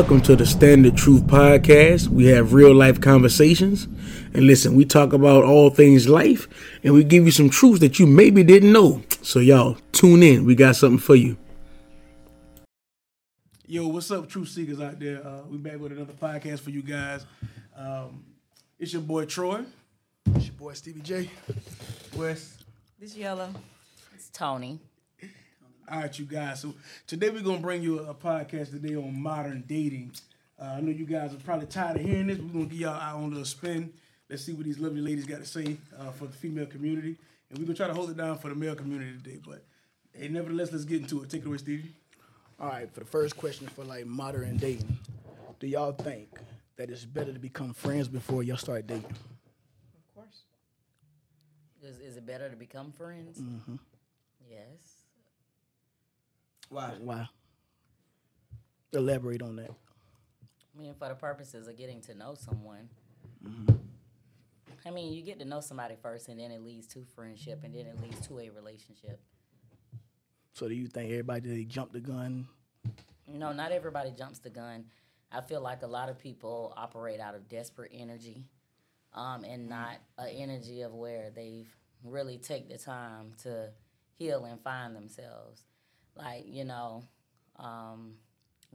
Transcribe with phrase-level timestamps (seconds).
[0.00, 2.08] welcome to the Standard Truth Podcast.
[2.08, 3.84] We have real life conversations.
[4.32, 6.48] And listen, we talk about all things life
[6.82, 9.02] and we give you some truths that you maybe didn't know.
[9.20, 10.46] So, y'all, tune in.
[10.46, 11.36] We got something for you.
[13.66, 15.22] Yo, what's up, truth seekers out there?
[15.22, 17.26] Uh, we back with another podcast for you guys.
[17.76, 18.24] Um,
[18.78, 19.66] it's your boy Troy.
[20.34, 21.30] It's your boy Stevie J.
[22.16, 22.56] Wes.
[22.98, 23.52] This yellow.
[24.14, 24.80] It's Tony.
[25.90, 26.60] All right, you guys.
[26.60, 26.74] So
[27.08, 30.12] today we're gonna bring you a, podcast today on modern dating.
[30.56, 32.38] Uh, I know you guys are probably tired of hearing this.
[32.38, 33.92] We're gonna give y'all our own little spin.
[34.28, 37.16] Let's see what these lovely ladies got to say uh, for the female community,
[37.48, 39.40] and we're gonna try to hold it down for the male community today.
[39.44, 39.64] But
[40.12, 41.30] hey, nevertheless, let's get into it.
[41.30, 41.90] Take it away, Stevie.
[42.60, 44.96] All right, for the first question for like modern dating,
[45.58, 46.28] do y'all think
[46.76, 49.06] that it's better to become friends before y'all start dating?
[49.06, 50.42] Of course.
[51.82, 53.40] Is, is it better to become friends?
[53.40, 53.74] Mm-hmm.
[54.48, 54.89] Yes.
[56.70, 56.92] Why?
[57.00, 57.28] Why?
[58.92, 59.70] Elaborate on that.
[59.70, 62.88] I mean, for the purposes of getting to know someone.
[63.46, 63.74] Mm-hmm.
[64.86, 67.74] I mean, you get to know somebody first, and then it leads to friendship, and
[67.74, 69.20] then it leads to a relationship.
[70.54, 72.46] So, do you think everybody they jump the gun?
[73.26, 74.84] No, not everybody jumps the gun.
[75.32, 78.44] I feel like a lot of people operate out of desperate energy,
[79.12, 81.68] um, and not an energy of where they've
[82.04, 83.70] really take the time to
[84.14, 85.64] heal and find themselves
[86.16, 87.04] like you know
[87.56, 88.14] um,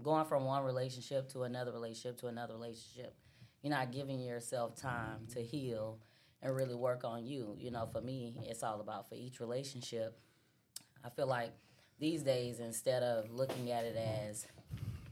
[0.02, 3.16] going from one relationship to another relationship to another relationship.
[3.61, 6.00] You're not giving yourself time to heal
[6.41, 7.56] and really work on you.
[7.59, 10.19] You know for me it's all about for each relationship.
[11.03, 11.53] I feel like
[12.00, 14.47] these days instead of looking at it as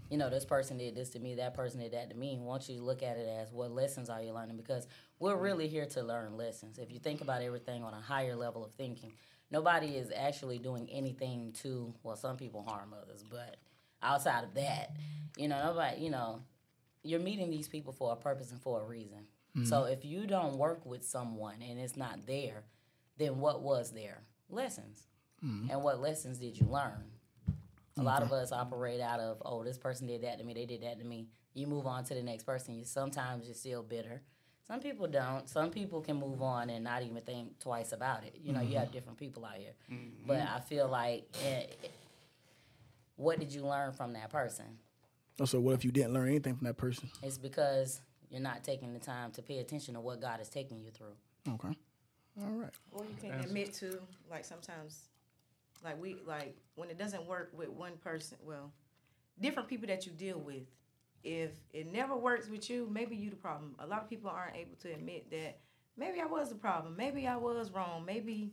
[0.09, 2.69] you know this person did this to me that person did that to me once
[2.69, 4.57] you look at it as what lessons are you learning?
[4.57, 4.87] Because
[5.19, 6.77] we're really here to learn lessons.
[6.77, 9.13] If you think about everything on a higher level of thinking
[9.51, 13.57] nobody is actually doing anything to well some people harm others but
[14.01, 14.95] outside of that
[15.37, 16.41] you know nobody you know
[17.03, 19.65] you're meeting these people for a purpose and for a reason mm-hmm.
[19.65, 22.63] so if you don't work with someone and it's not there
[23.17, 25.07] then what was there lessons
[25.43, 25.69] mm-hmm.
[25.69, 27.05] and what lessons did you learn
[27.95, 28.05] a okay.
[28.05, 30.81] lot of us operate out of oh this person did that to me they did
[30.81, 34.21] that to me you move on to the next person you sometimes you're still bitter
[34.67, 35.47] some people don't.
[35.49, 38.37] Some people can move on and not even think twice about it.
[38.41, 38.69] You know, mm-hmm.
[38.69, 38.93] you have mm-hmm.
[38.93, 39.73] different people out here.
[39.91, 40.27] Mm-hmm.
[40.27, 41.91] But I feel like, it, it,
[43.15, 44.65] what did you learn from that person?
[45.39, 47.09] Oh, so what if you didn't learn anything from that person?
[47.21, 50.79] It's because you're not taking the time to pay attention to what God is taking
[50.79, 51.15] you through.
[51.55, 51.75] Okay.
[52.41, 52.73] All right.
[52.91, 53.99] Or you can admit to,
[54.31, 55.09] like sometimes,
[55.83, 58.37] like we like when it doesn't work with one person.
[58.43, 58.71] Well,
[59.39, 60.63] different people that you deal with
[61.23, 63.75] if it never works with you, maybe you the problem.
[63.79, 65.59] A lot of people aren't able to admit that
[65.97, 66.95] maybe I was the problem.
[66.97, 68.03] Maybe I was wrong.
[68.05, 68.51] Maybe,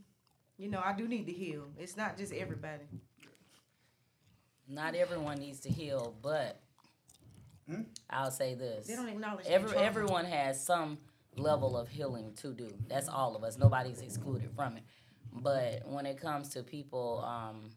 [0.56, 1.64] you know, I do need to heal.
[1.78, 2.84] It's not just everybody.
[4.68, 6.60] Not everyone needs to heal, but
[7.68, 7.82] hmm?
[8.08, 8.86] I'll say this.
[8.86, 10.98] They don't acknowledge Every, Everyone has some
[11.36, 12.68] level of healing to do.
[12.88, 13.58] That's all of us.
[13.58, 14.84] Nobody's excluded from it.
[15.32, 17.70] But when it comes to people um,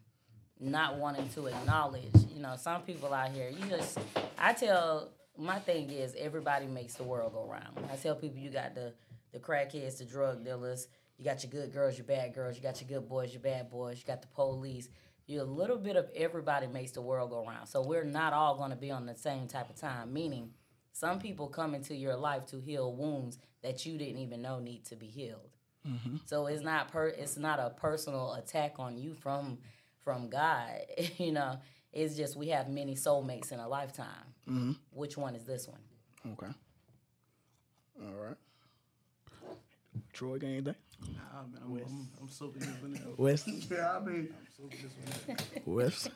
[0.64, 2.10] not wanting to acknowledge.
[2.34, 3.98] You know, some people out here, you just,
[4.38, 7.86] I tell, my thing is everybody makes the world go round.
[7.92, 8.92] I tell people you got the,
[9.32, 10.88] the crackheads, the drug dealers,
[11.18, 13.70] you got your good girls, your bad girls, you got your good boys, your bad
[13.70, 14.88] boys, you got the police.
[15.26, 17.68] You a little bit of everybody makes the world go round.
[17.68, 20.12] So we're not all going to be on the same type of time.
[20.12, 20.50] Meaning,
[20.92, 24.84] some people come into your life to heal wounds that you didn't even know need
[24.86, 25.50] to be healed.
[25.86, 26.16] Mm-hmm.
[26.24, 29.58] So it's not per it's not a personal attack on you from
[30.04, 30.70] from God.
[31.18, 31.58] you know,
[31.92, 34.34] it's just we have many soulmates in a lifetime.
[34.48, 34.72] Mm-hmm.
[34.90, 35.80] Which one is this one?
[36.32, 36.52] Okay.
[38.02, 38.36] All right.
[40.12, 40.74] Troy, got anything?
[41.00, 41.86] Nah, man, I'm, West.
[41.88, 43.14] I'm, I'm soaking this one in.
[43.16, 43.48] West?
[43.70, 45.74] yeah, I mean, I'm soaking this one in.
[45.74, 46.10] West?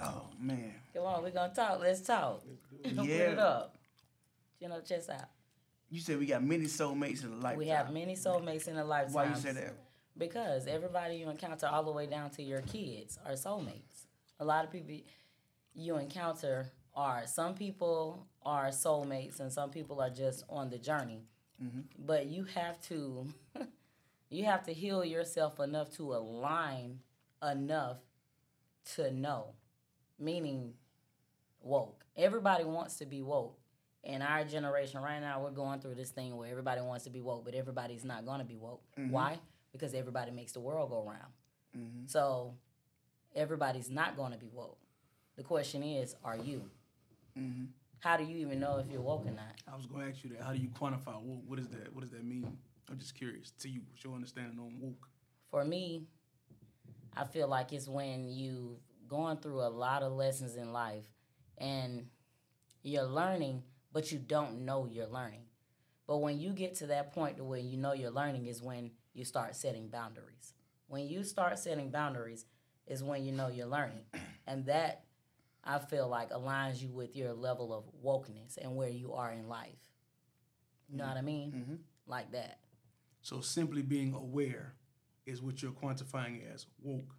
[0.00, 0.74] oh, man.
[0.94, 1.80] Come on, we're going to talk.
[1.80, 2.42] Let's talk.
[2.84, 3.02] Let's yeah.
[3.02, 3.76] Put it up.
[4.58, 5.28] Chin up, chest out.
[5.90, 7.58] You said we got many soulmates in a lifetime.
[7.58, 9.14] We have many soulmates in a lifetime.
[9.14, 9.74] Why you say that?
[10.18, 14.06] Because everybody you encounter, all the way down to your kids, are soulmates.
[14.40, 14.94] A lot of people
[15.74, 21.22] you encounter are some people are soulmates, and some people are just on the journey.
[21.62, 21.80] Mm-hmm.
[22.04, 23.26] But you have to
[24.30, 27.00] you have to heal yourself enough to align
[27.42, 27.98] enough
[28.96, 29.54] to know,
[30.18, 30.74] meaning
[31.60, 32.04] woke.
[32.16, 33.58] Everybody wants to be woke.
[34.04, 37.20] In our generation right now, we're going through this thing where everybody wants to be
[37.20, 38.82] woke, but everybody's not going to be woke.
[38.98, 39.10] Mm-hmm.
[39.10, 39.38] Why?
[39.72, 41.32] Because everybody makes the world go round.
[41.76, 42.06] Mm-hmm.
[42.06, 42.54] So
[43.34, 44.78] everybody's not going to be woke.
[45.36, 46.62] The question is, are you?
[47.38, 47.64] Mm-hmm.
[48.00, 49.54] How do you even know if you're woke or not?
[49.70, 50.42] I was going to ask you that.
[50.42, 51.42] How do you quantify woke?
[51.46, 51.92] What is that?
[51.94, 52.56] What does that mean?
[52.90, 53.52] I'm just curious.
[53.60, 55.08] To you, what's your understanding on woke?
[55.50, 56.06] For me,
[57.16, 58.78] I feel like it's when you've
[59.08, 61.04] gone through a lot of lessons in life
[61.56, 62.06] and
[62.82, 63.62] you're learning,
[63.92, 65.44] but you don't know you're learning.
[66.06, 68.92] But when you get to that point to where you know you're learning is when
[69.14, 70.54] you start setting boundaries.
[70.86, 72.46] When you start setting boundaries
[72.86, 74.04] is when you know you're learning.
[74.46, 75.04] And that
[75.62, 79.46] I feel like aligns you with your level of wokeness and where you are in
[79.46, 79.76] life.
[80.88, 81.52] You know what I mean?
[81.52, 81.74] Mm-hmm.
[82.06, 82.60] Like that.
[83.20, 84.72] So simply being aware
[85.26, 87.14] is what you're quantifying as woke.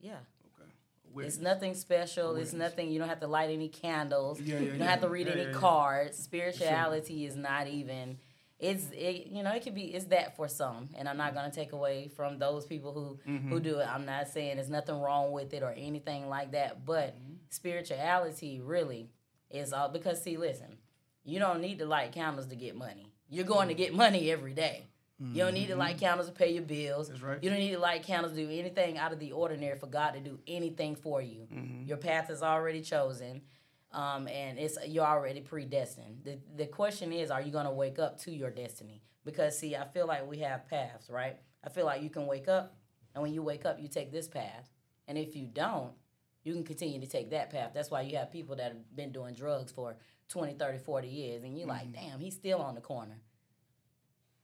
[0.00, 0.14] Yeah.
[0.58, 0.72] Okay.
[1.08, 1.34] Awareness.
[1.34, 2.34] It's nothing special.
[2.34, 2.90] It's nothing.
[2.90, 4.40] You don't have to light any candles.
[4.40, 4.90] Yeah, yeah, you don't yeah.
[4.90, 6.18] have to read any cards.
[6.18, 8.18] Spirituality is not even.
[8.62, 9.26] It's it.
[9.26, 9.92] You know, it could be.
[9.94, 13.48] It's that for some, and I'm not gonna take away from those people who Mm-hmm.
[13.50, 13.88] who do it.
[13.94, 16.84] I'm not saying there's nothing wrong with it or anything like that.
[16.86, 17.32] But Mm-hmm.
[17.50, 19.10] spirituality really
[19.50, 20.76] is all because see, listen,
[21.24, 23.12] you don't need to light candles to get money.
[23.28, 24.86] You're going to get money every day.
[25.24, 27.06] You don't need to light candles to pay your bills.
[27.06, 27.12] Mm-hmm.
[27.14, 27.38] That's right.
[27.44, 30.14] You don't need to light candles to do anything out of the ordinary for God
[30.14, 31.46] to do anything for you.
[31.52, 31.86] Mm-hmm.
[31.86, 33.42] Your path is already chosen,
[33.92, 36.24] um, and it's you're already predestined.
[36.24, 39.02] The the question is, are you going to wake up to your destiny?
[39.24, 41.36] Because see, I feel like we have paths, right?
[41.64, 42.76] I feel like you can wake up,
[43.14, 44.68] and when you wake up, you take this path,
[45.06, 45.92] and if you don't,
[46.44, 47.70] you can continue to take that path.
[47.74, 49.96] That's why you have people that have been doing drugs for
[50.28, 52.08] 20, 30, 40 years, and you're like, mm-hmm.
[52.08, 53.20] damn, he's still on the corner.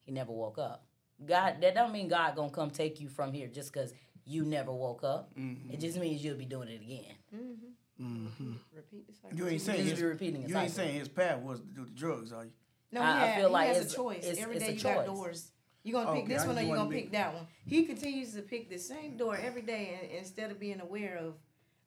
[0.05, 0.85] He never woke up.
[1.25, 3.93] God, that don't mean God gonna come take you from here just because
[4.25, 5.35] you never woke up.
[5.35, 5.73] Mm-hmm.
[5.73, 7.15] It just means you'll be doing it again.
[7.35, 7.71] Mm-hmm.
[8.01, 8.53] Mm-hmm.
[8.75, 9.37] Repeat the cycle.
[9.37, 11.85] You ain't saying just his, repeating the you ain't saying his path was to do
[11.85, 12.53] the drugs, are you?
[12.93, 14.19] No, I- he, I feel he like has it's- a choice.
[14.19, 15.51] it's- every it's day a you got doors.
[15.85, 17.47] You're gonna pick Okay, this one or you're wanna gonna pick that one.
[17.67, 21.35] He continues to pick the same door every day and, instead of being aware of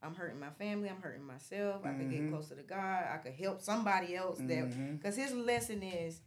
[0.02, 2.34] I'm hurting my family, I'm hurting myself, I could get mm-hmm.
[2.34, 4.96] closer to God, I could help somebody else that mm-hmm.
[4.96, 6.22] because his lesson is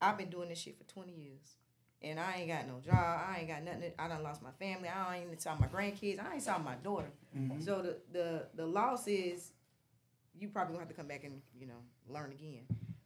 [0.00, 1.54] I've been doing this shit for twenty years.
[2.04, 2.94] And I ain't got no job.
[2.94, 3.92] I ain't got nothing.
[3.98, 4.88] I done lost my family.
[4.88, 6.20] I ain't even saw my grandkids.
[6.24, 7.10] I ain't saw my daughter.
[7.36, 7.62] Mm-hmm.
[7.62, 9.52] So the, the the loss is
[10.38, 12.62] you probably gonna have to come back and you know learn again.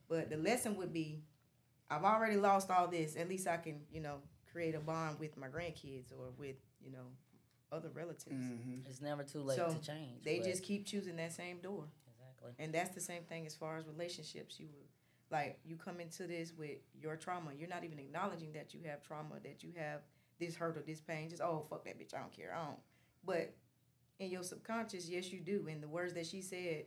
[0.09, 1.21] But the lesson would be,
[1.91, 3.17] I've already lost all this.
[3.17, 4.17] At least I can you know
[4.51, 7.07] create a bond with my grandkids or with you know
[7.71, 8.35] other relatives.
[8.35, 8.89] Mm-hmm.
[8.89, 10.25] It's never too late So to change.
[10.25, 12.53] They but- just keep choosing that same door, exactly.
[12.65, 14.59] and that's the same thing as far as relationships.
[14.59, 14.87] You would
[15.31, 17.51] like you come into this with your trauma.
[17.59, 20.01] You're not even acknowledging that you have trauma, that you have
[20.39, 21.29] this hurt or this pain.
[21.29, 22.55] Just oh fuck that bitch, I don't care.
[22.55, 22.79] I don't.
[23.25, 23.55] But
[24.19, 25.67] in your subconscious, yes, you do.
[25.71, 26.87] And the words that she said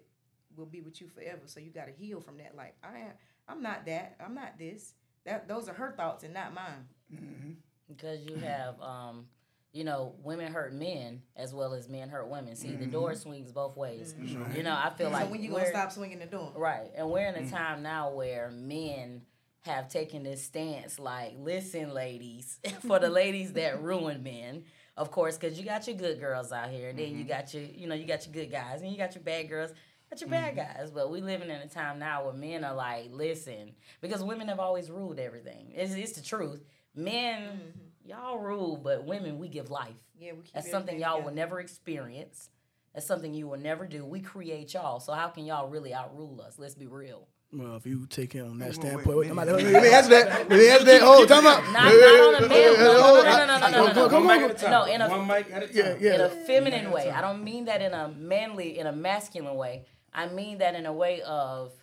[0.55, 1.41] will be with you forever.
[1.45, 2.55] So you got to heal from that.
[2.55, 3.11] Like I am,
[3.47, 4.15] I'm not that.
[4.23, 4.93] I'm not this.
[5.25, 7.57] That those are her thoughts and not mine.
[7.88, 9.25] because you have um
[9.73, 12.56] you know women hurt men as well as men hurt women.
[12.56, 13.19] See the door mm-hmm.
[13.19, 14.13] swings both ways.
[14.13, 14.56] Mm-hmm.
[14.56, 16.51] You know i feel like so when you gonna stop swinging the door?
[16.56, 16.91] right.
[16.95, 17.56] And we're in a mm-hmm.
[17.56, 19.21] time now where men
[19.62, 24.63] have taken this stance like listen ladies for the ladies that ruin men.
[24.97, 27.63] Of course because you got your good girls out here and then you got your
[27.63, 29.71] you know you got your good guys and you got your bad girls
[30.12, 30.91] got your bad guys.
[30.91, 33.71] But we living in a time now where men are like listen
[34.01, 35.71] because women have always ruled everything.
[35.74, 36.63] It's, it's the truth.
[36.94, 37.74] Men
[38.11, 41.25] y'all rule but women we give life Yeah, we keep that's something y'all together.
[41.29, 42.49] will never experience
[42.93, 46.41] that's something you will never do we create y'all so how can y'all really outrule
[46.45, 49.47] us let's be real Well, if you take it on that standpoint, wait, wait, wait.
[49.47, 50.50] let me let me answer that.
[50.50, 51.01] Let me answer that.
[51.03, 51.63] Oh, time out.
[51.65, 54.19] not, not on a male no no no no no no no, no, no.
[54.19, 54.69] One mic at a.
[54.69, 55.75] No, in a- One mic at a time.
[55.75, 56.15] Yeah, yeah.
[56.15, 57.09] in a feminine way.
[57.09, 59.83] I don't mean that in a manly, in a masculine way.
[60.13, 61.74] I mean that in a way of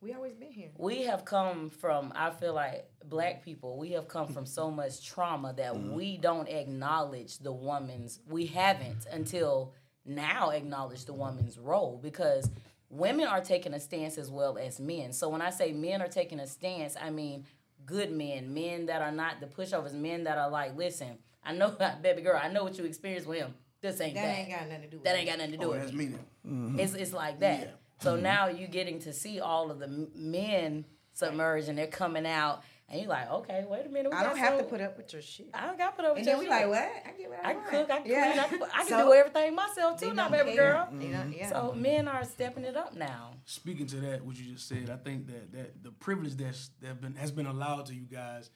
[0.00, 0.70] We always been here.
[0.76, 2.12] we have come from.
[2.16, 3.44] I feel like black mm-hmm.
[3.44, 3.78] people.
[3.78, 5.94] We have come from so much trauma that mm-hmm.
[5.94, 8.18] we don't acknowledge the woman's.
[8.28, 11.20] We haven't until now acknowledged the mm-hmm.
[11.20, 12.50] woman's role because
[12.90, 15.12] women are taking a stance as well as men.
[15.12, 17.44] So when I say men are taking a stance, I mean
[17.86, 21.76] good men, men that are not the pushovers, men that are like, listen, I know,
[22.02, 23.54] baby girl, I know what you experienced with him.
[23.80, 24.38] This ain't That that.
[24.38, 25.18] ain't got nothing to do with that it.
[25.18, 25.96] ain't got nothing to do Oh, with that's it.
[25.96, 26.06] me
[26.44, 26.76] then.
[26.78, 27.78] It's it's like that.
[28.00, 32.62] So now you're getting to see all of the men submerge and they're coming out,
[32.88, 34.10] and you're like, okay, wait a minute.
[34.12, 35.48] we I don't have to put up with your shit.
[35.54, 36.50] I don't got to put up with And your then we shit.
[36.50, 36.78] like, what?
[37.06, 37.70] I get what I, I can want.
[37.70, 38.44] cook, I can Yeah.
[38.44, 40.88] I can, I can So, do everything myself too, now, don't baby girl.
[40.92, 41.48] They don't- yeah.
[41.50, 43.30] So men are stepping it up now.
[43.46, 47.00] Speaking to that, what you just said, I think that that the privilege that's that
[47.00, 48.50] been has been allowed to you guys,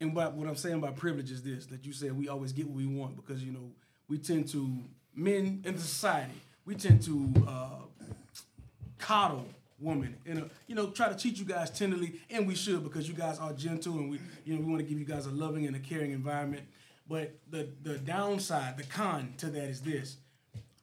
[0.00, 2.66] and what what I'm saying by privilege is this: that you said we always get
[2.66, 3.70] what we want because you know
[4.08, 4.68] we tend to
[5.14, 6.34] men in the society
[6.66, 8.04] we tend to uh,
[8.98, 9.46] coddle
[9.80, 13.08] women and uh, you know try to treat you guys tenderly, and we should because
[13.08, 15.30] you guys are gentle and we you know we want to give you guys a
[15.30, 16.62] loving and a caring environment.
[17.08, 20.16] But the the downside, the con to that is this: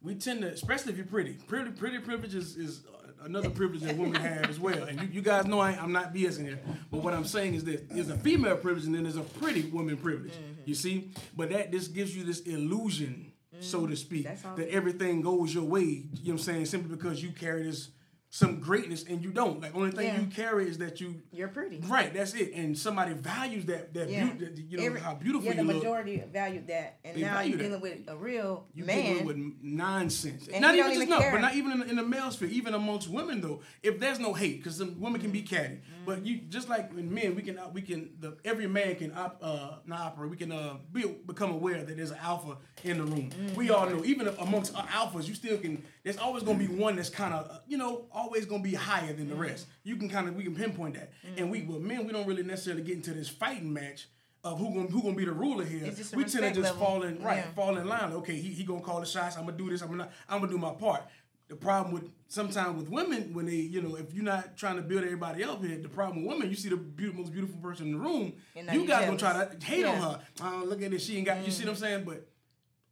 [0.02, 2.82] we tend to, especially if you're pretty, pretty pretty privilege is, is
[3.22, 4.84] another privilege that women have as well.
[4.84, 6.60] And you, you guys know I, I'm not BSing here,
[6.92, 9.64] but what I'm saying is that there's a female privilege and then there's a pretty
[9.64, 10.34] woman privilege.
[10.34, 10.62] Mm-hmm.
[10.66, 15.54] You see, but that this gives you this illusion, so to speak, that everything goes
[15.54, 15.82] your way.
[15.82, 16.66] You know what I'm saying?
[16.66, 17.90] Simply because you carry this
[18.30, 19.62] some greatness and you don't.
[19.62, 20.20] Like only thing Yeah.
[20.20, 21.80] you carry is that you You're pretty.
[21.88, 22.14] right.
[22.14, 22.54] That's it.
[22.54, 24.26] And somebody values that that Yeah.
[24.26, 24.46] beauty.
[24.46, 25.78] that- You know Every- how beautiful yeah, the you look.
[25.78, 27.64] majority valued that, and They now you're that.
[27.64, 29.04] dealing with a real You man.
[29.06, 30.48] dealing with nonsense.
[30.50, 32.74] And not even just even no, but not even in, in the male sphere, even
[32.74, 33.62] amongst women though.
[33.82, 35.56] If there's no hate, because some women can be Mm-hmm.
[35.56, 39.14] catty, but you just like in men, we can we can the every man can
[39.14, 40.32] op, uh not operate.
[40.32, 43.30] We can uh be, become aware that there's an alpha in the room.
[43.56, 43.74] We Mm-hmm.
[43.76, 45.84] all know, even amongst uh, alphas, you still can.
[46.08, 49.28] There's always gonna be one that's kind of you know always gonna be higher than
[49.28, 49.42] the Mm-hmm.
[49.42, 49.68] rest.
[49.84, 52.44] You can kind of we can pinpoint that, and we well men we don't really
[52.44, 54.08] necessarily get into this fighting match.
[54.44, 55.84] Of who gonna who gonna be the ruler here?
[55.84, 56.80] It's just a we tend to just level.
[56.80, 57.52] fall in right, Yeah.
[57.52, 58.14] fall in line.
[58.14, 59.36] Okay, he, he gonna call the shots.
[59.36, 59.82] I'm gonna do this.
[59.82, 61.04] I'm gonna I'm gonna do my part.
[61.50, 64.82] The problem with sometimes with women when they you know if you're not trying to
[64.84, 67.88] build everybody up here, the problem with women you see the beautiful, most beautiful person
[67.88, 70.02] in the room, you guys gonna try to hate on Yeah.
[70.12, 70.20] her.
[70.44, 71.44] Oh, look at this, she ain't got.
[71.46, 72.04] You see what I'm saying?
[72.06, 72.26] But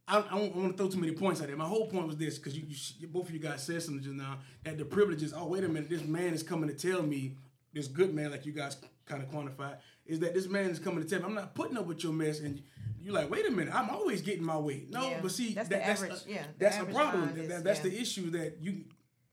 [0.08, 1.58] I, I don't want to throw too many points at it.
[1.58, 2.64] My whole point was this because you,
[3.00, 5.34] you both of you guys said something just now that the privileges.
[5.36, 7.36] Oh wait a minute, this man is coming to tell me
[7.72, 11.02] this good man like you guys kind of quantified is that this man is coming
[11.02, 12.62] to tell me I'm not putting up with your mess and.
[12.98, 14.82] You're like, wait a minute, I'm always getting my way.
[14.90, 17.34] No, Yeah, but see, that's that, the that's average- a, yeah, that's the average problem.
[17.36, 17.90] That- is- that's yeah.
[17.90, 18.84] the issue that you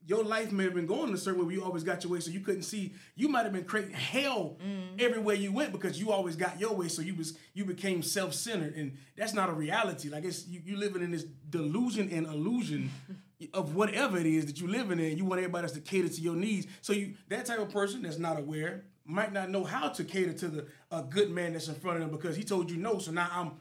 [0.05, 2.19] your life may have been going a certain way where you always got your way,
[2.19, 2.93] so you couldn't see.
[3.15, 4.97] You might have been creating hell Mm-hmm.
[4.99, 6.87] everywhere you went because you always got your way.
[6.87, 10.09] So you was you became self centered, and that's not a reality.
[10.09, 12.91] Like it's you, you living in this delusion and illusion
[13.53, 15.17] of whatever it is that you're living in.
[15.17, 16.67] You want everybody else to cater to your needs.
[16.81, 20.33] So you that type of person that's not aware might not know how to cater
[20.33, 22.99] to the a good man that's in front of them because he told you no.
[22.99, 23.51] So now I'm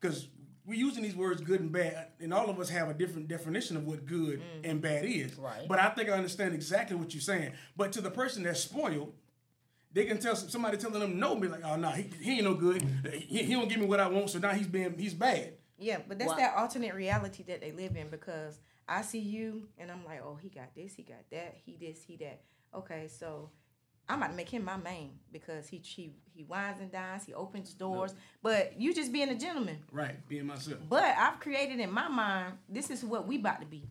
[0.00, 0.28] because
[0.70, 3.76] we're using these words good and bad, and all of us have a different definition
[3.76, 4.70] of what good mm.
[4.70, 5.36] and bad is.
[5.36, 5.66] Right.
[5.68, 7.52] But I think I understand exactly what you're saying.
[7.76, 9.12] But to the person that's spoiled,
[9.92, 12.54] they can tell somebody telling them no, be like, oh no, he, he ain't no
[12.54, 12.82] good.
[13.12, 15.54] He, he don't give me what I want, so now he's being he's bad.
[15.76, 19.66] Yeah, but that's Why- that alternate reality that they live in because I see you
[19.76, 22.42] and I'm like, oh, he got this, he got that, he this, he that.
[22.72, 23.50] Okay, so
[24.10, 27.34] I'm about to make him my main because he he he wines and dines, he
[27.34, 29.78] opens doors, but you just being a gentleman.
[29.92, 30.78] Right, being myself.
[30.88, 33.84] But I've created in my mind, this is what we about to be.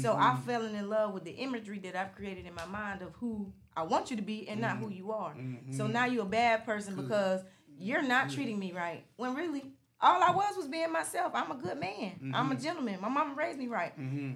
[0.00, 0.22] So Mm-hmm.
[0.22, 3.52] I fell in love with the imagery that I've created in my mind of who
[3.76, 4.84] I want you to be and not Mm-hmm.
[4.84, 5.34] who you are.
[5.70, 7.40] So now you're a bad person because
[7.78, 9.04] you're not treating me right.
[9.16, 9.64] When really,
[10.02, 11.32] all I was was being myself.
[11.34, 12.32] I'm a good man.
[12.34, 12.62] I'm a Mm-hmm.
[12.64, 13.00] gentleman.
[13.00, 13.92] My mama raised me right.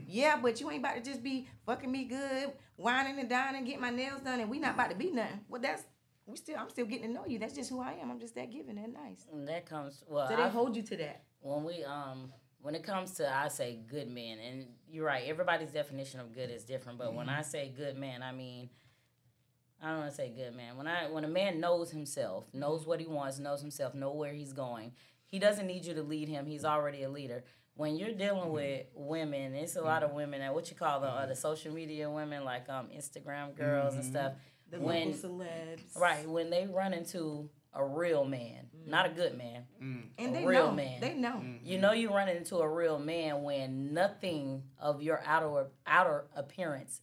[0.09, 3.81] Yeah, but you ain't about to just be fucking me good, whining and dining, get
[3.81, 5.41] my nails done, and we not about to be nothing.
[5.49, 5.83] Well, that's
[6.27, 6.57] we still.
[6.59, 7.39] I'm still getting to know you.
[7.39, 8.11] That's just who I am.
[8.11, 9.27] I'm just that giving and nice.
[9.33, 10.29] And that comes well.
[10.29, 11.23] So they I- hold you to that.
[11.41, 15.71] when we um when it comes to I say good men, and you're right, everybody's
[15.71, 16.99] definition of good is different.
[16.99, 18.71] But when I say good man, I mean
[19.83, 20.79] I don't want to say good man.
[20.79, 24.33] When I when a man knows himself, knows what he wants, knows himself, know where
[24.33, 24.93] he's going,
[25.35, 26.47] he doesn't need you to lead him.
[26.47, 27.43] He's already a leader.
[27.75, 31.09] When you're dealing with women, it's a lot of women that what you call the
[31.09, 34.35] uh, the social media women, like um Instagram girls and stuff.
[34.71, 35.97] The when celebs.
[35.97, 40.45] right when they run into a real man, not a good man, And a they
[40.47, 40.75] real know.
[40.75, 41.01] man.
[41.01, 41.43] They know.
[41.65, 47.01] You know you run into a real man when nothing of your outer outer appearance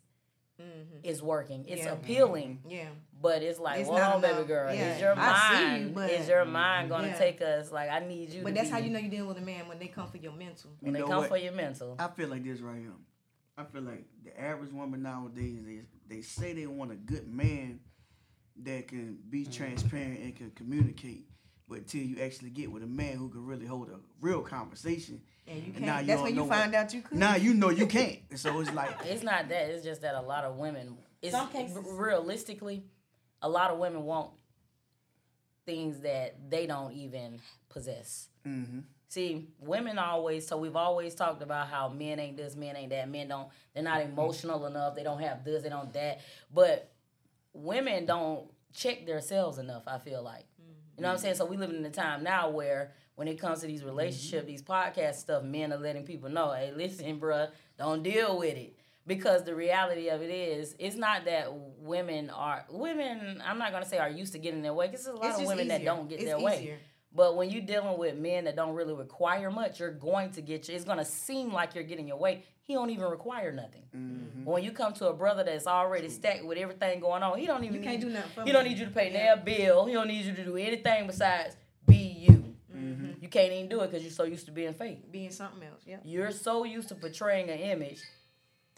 [1.04, 1.66] is working.
[1.68, 1.94] It's Mm-hmm.
[2.04, 2.90] Appealing, Yeah.
[3.22, 4.48] But it's like, It's hold not on, baby enough.
[4.48, 4.96] girl, Yeah.
[4.96, 7.18] is your I see you, mind but- is your mind gonna Yeah.
[7.18, 7.72] take us?
[7.72, 8.42] Like I need you.
[8.44, 10.08] But to that's be, how you know you're dealing with a man when they come
[10.08, 10.72] for your mental.
[10.80, 11.30] when You they come what?
[11.30, 11.96] for your mental.
[12.00, 12.92] I feel like this right here.
[13.58, 15.82] I feel like the average woman nowadays they
[16.16, 17.80] they say they want a good man
[18.64, 19.52] that can be Mm-hmm.
[19.52, 21.26] transparent and can communicate,
[21.68, 25.22] but until you actually get with a man who can really hold a real conversation,
[25.48, 25.86] And you can't.
[25.86, 27.18] now you that's when you find what- out you could.
[27.18, 28.20] now you know you can't.
[28.38, 29.70] So it's like It's not that.
[29.70, 30.98] It's just that a lot of women.
[31.22, 32.84] It's Some cases- realistically,
[33.42, 34.32] a lot of women want
[35.66, 38.30] things that they don't even possess.
[38.48, 38.80] mm-hmm.
[39.08, 43.10] See, women always so we've always talked about how men ain't this, men ain't that,
[43.10, 44.14] men don't they're not mm-hmm.
[44.14, 46.22] emotional enough, they don't have this, they don't that.
[46.54, 46.94] But
[47.54, 50.46] women don't check themselves enough, I feel like.
[50.62, 50.72] Mm-hmm.
[50.96, 51.36] You know what I'm saying?
[51.36, 54.48] So we live in a time now where when it comes to these relationships, mm-hmm.
[54.48, 58.78] these podcast stuff, men are letting people know, hey, listen, bruh, don't deal with it.
[59.08, 61.48] Because the reality of it is, it's not that
[61.80, 63.42] women are women.
[63.46, 64.88] I'm not gonna say are used to getting their way.
[64.88, 66.78] Because there's a lot of women that don't get It's their way.
[67.14, 70.70] But when you're dealing with men that don't really require much, you're going to get
[70.70, 70.76] you.
[70.76, 72.44] It's going to seem like you're getting your way.
[72.62, 73.84] He don't even require nothing.
[73.94, 74.46] Mm-hmm.
[74.46, 77.66] When you come to a brother that's already stacked with everything going on, he don't
[77.66, 78.08] even You can't you.
[78.08, 79.36] do nothing for he don't need you to pay Yeah.
[79.36, 79.88] their bill.
[79.88, 82.56] He don't need you to do anything besides be you.
[82.74, 83.12] Mm-hmm.
[83.20, 85.12] You can't even do it because you're so used to being fake.
[85.12, 85.82] Being something else.
[85.86, 85.98] Yeah.
[86.06, 88.02] You're so used to portraying an image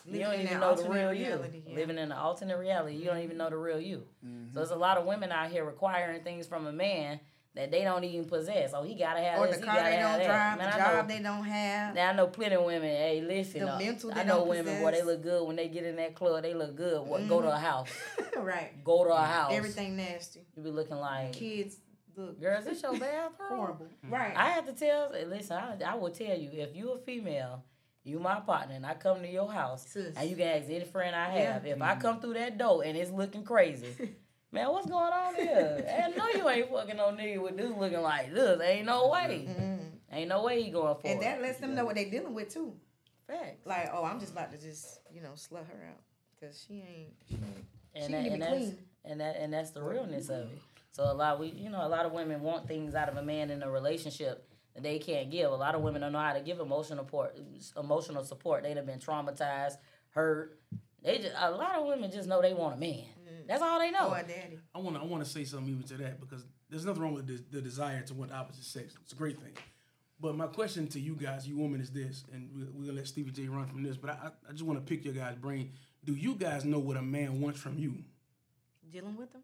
[0.05, 1.63] you don't even know the real reality, you.
[1.67, 1.75] yeah.
[1.75, 4.03] Living in an alternate reality, you don't even know the real you.
[4.25, 4.53] Mm-hmm.
[4.53, 7.19] So there's a lot of women out here requiring things from a man
[7.55, 8.71] that they don't even possess.
[8.73, 9.57] Oh, he gotta have or this.
[9.57, 11.95] the car they don't drive, Man, the job know, they don't have.
[11.95, 12.89] now I know plenty of women.
[12.89, 14.81] Hey, listen, The uh, mental I know women.
[14.81, 14.97] Boy, they.
[14.97, 15.07] Mm-hmm.
[15.07, 16.41] look good when they get in that club.
[16.41, 17.05] They look good.
[17.05, 17.27] What?
[17.27, 17.89] Go to a house.
[18.37, 18.83] right.
[18.83, 19.51] Go to a house.
[19.53, 20.41] Everything nasty.
[20.57, 21.77] You be looking like, Kids
[22.15, 23.49] look girls, this your bathroom.
[23.49, 23.87] horrible.
[24.09, 24.35] Right.
[24.35, 25.11] I have to tell.
[25.27, 27.63] Listen, I, I will tell you if you a female,
[28.03, 30.15] you my partner, and I come to your house, Sis.
[30.15, 31.53] and you can ask any friend I Yeah.
[31.53, 31.65] have.
[31.65, 32.01] If I mm-hmm.
[32.01, 33.87] come through that door and it's looking crazy,
[34.51, 36.03] man, what's going on here?
[36.03, 38.61] I know you ain't fucking no nigga with this looking like this.
[38.61, 39.47] Ain't no way.
[39.49, 39.63] Mm-hmm.
[39.63, 40.15] Mm-hmm.
[40.15, 41.25] Ain't no way he going for and it.
[41.25, 42.73] And that lets them know what they dealing with too.
[43.25, 43.65] Facts.
[43.65, 46.01] Like, oh, I'm just about to just, you know, slut her out.
[46.41, 48.77] Cause she ain't, she ain't and She that, and be that's clean.
[49.05, 50.61] and that and that's the realness of it.
[50.91, 53.23] So a lot we you know a lot of women want things out of a
[53.23, 55.51] man in a relationship that they can't give.
[55.51, 56.11] A lot of women mm-hmm.
[56.11, 57.37] don't know how to give emotional support.
[57.77, 58.63] Emotional support.
[58.63, 59.77] They've been traumatized,
[60.09, 60.59] hurt.
[61.03, 62.91] They just a lot of women just know they want a man.
[62.93, 63.47] Mm-hmm.
[63.47, 64.09] That's all they know.
[64.09, 64.59] or daddy.
[64.73, 67.13] I want to I want to say something even to that because there's nothing wrong
[67.13, 68.95] with the, the desire to want opposite sex.
[69.03, 69.53] It's a great thing.
[70.19, 73.07] But my question to you guys, you women, is this, and we, we're gonna let
[73.07, 73.97] Stevie J run from this.
[73.97, 75.71] But I, I- I just want to pick your guys' brain.
[76.05, 77.95] Do you guys know what a man wants from you?
[78.91, 79.41] Dealing with them?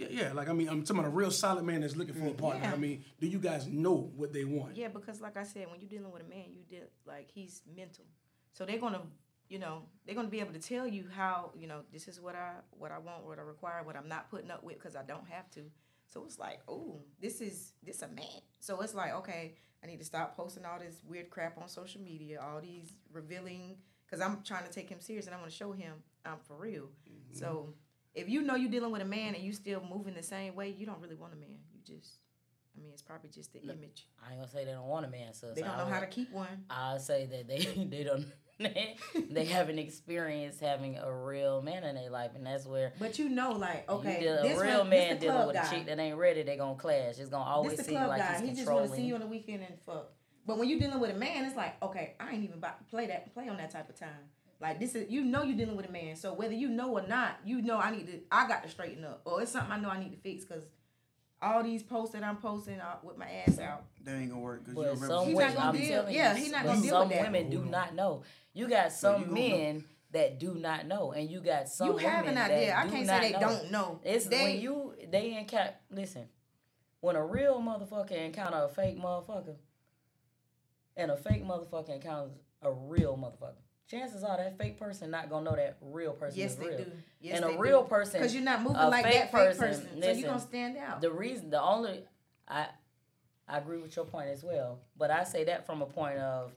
[0.00, 0.32] Yeah, yeah.
[0.32, 2.38] Like I mean, I'm talking about a real solid man that's looking for a mm.
[2.38, 2.64] partner.
[2.64, 2.72] Yeah.
[2.72, 4.76] I mean, do you guys know what they want?
[4.76, 7.62] Yeah, because like I said, when you're dealing with a man, you deal like he's
[7.76, 8.06] mental.
[8.54, 9.02] So they're gonna,
[9.48, 12.34] you know, they're gonna be able to tell you how, you know, this is what
[12.34, 15.02] I what I want, what I require, what I'm not putting up with because I
[15.02, 15.60] don't have to.
[16.06, 18.40] So it's like, oh, this is this a man.
[18.58, 19.54] So it's like, okay,
[19.84, 23.76] I need to stop posting all this weird crap on social media, all these revealing,
[24.06, 25.92] because I'm trying to take him serious and I want to show him
[26.24, 26.88] I'm for real.
[27.08, 27.38] Mm-hmm.
[27.38, 27.74] So
[28.14, 30.74] if you know you're dealing with a man and you still moving the same way,
[30.76, 31.58] you don't really want a man.
[31.72, 32.18] You just,
[32.76, 34.08] I mean, it's probably just the image.
[34.24, 36.06] I ain't gonna say they don't want a man, so They don't know how to
[36.06, 36.64] keep one.
[36.68, 37.58] I'll say that they
[37.90, 38.26] they don't
[39.30, 43.28] they haven't experienced having a real man in their life, and that's where But you
[43.30, 45.66] know, like, okay, deal, a real one, man this dealing with guy.
[45.66, 47.18] a chick that ain't ready, they gonna clash.
[47.18, 48.40] It's gonna always this seem like guy.
[48.40, 50.12] he's He just want to see you on the weekend and fuck.
[50.46, 52.84] But when you're dealing with a man, it's like, okay, I ain't even about to
[52.84, 54.08] play that, play on that type of time.
[54.60, 56.16] Like this is, you know, you're dealing with a man.
[56.16, 59.04] So whether you know or not, you know, I need to, I got to straighten
[59.04, 60.64] up, or it's something I know I need to fix because
[61.40, 63.84] all these posts that I'm posting uh, with my ass out.
[64.04, 66.14] That ain't gonna work because But you're some He's not women, gonna I'm deal- telling
[66.14, 67.32] yeah, he's not gonna deal some with that.
[67.32, 68.22] women do not know.
[68.52, 72.26] You got some gonna men that do not know, and you got some you have
[72.26, 72.74] women an idea.
[72.76, 73.48] I can't not say they know.
[73.48, 74.00] don't know.
[74.04, 75.72] It's they, when you they encounter.
[75.90, 76.28] Listen,
[77.00, 79.54] when a real motherfucker encounter a fake motherfucker,
[80.98, 83.54] and a fake motherfucker encounters a real motherfucker,
[83.90, 86.78] chances are that fake person not gonna know that real person yes, is they real.
[86.78, 86.86] do.
[87.20, 87.88] Yes, and a real do.
[87.88, 90.76] person, because you're not moving like fake that fake person, person, so you're gonna stand
[90.76, 91.00] out.
[91.00, 92.04] The reason, the only,
[92.48, 92.66] I,
[93.48, 96.52] I agree with your point as well, but I say that from a point of,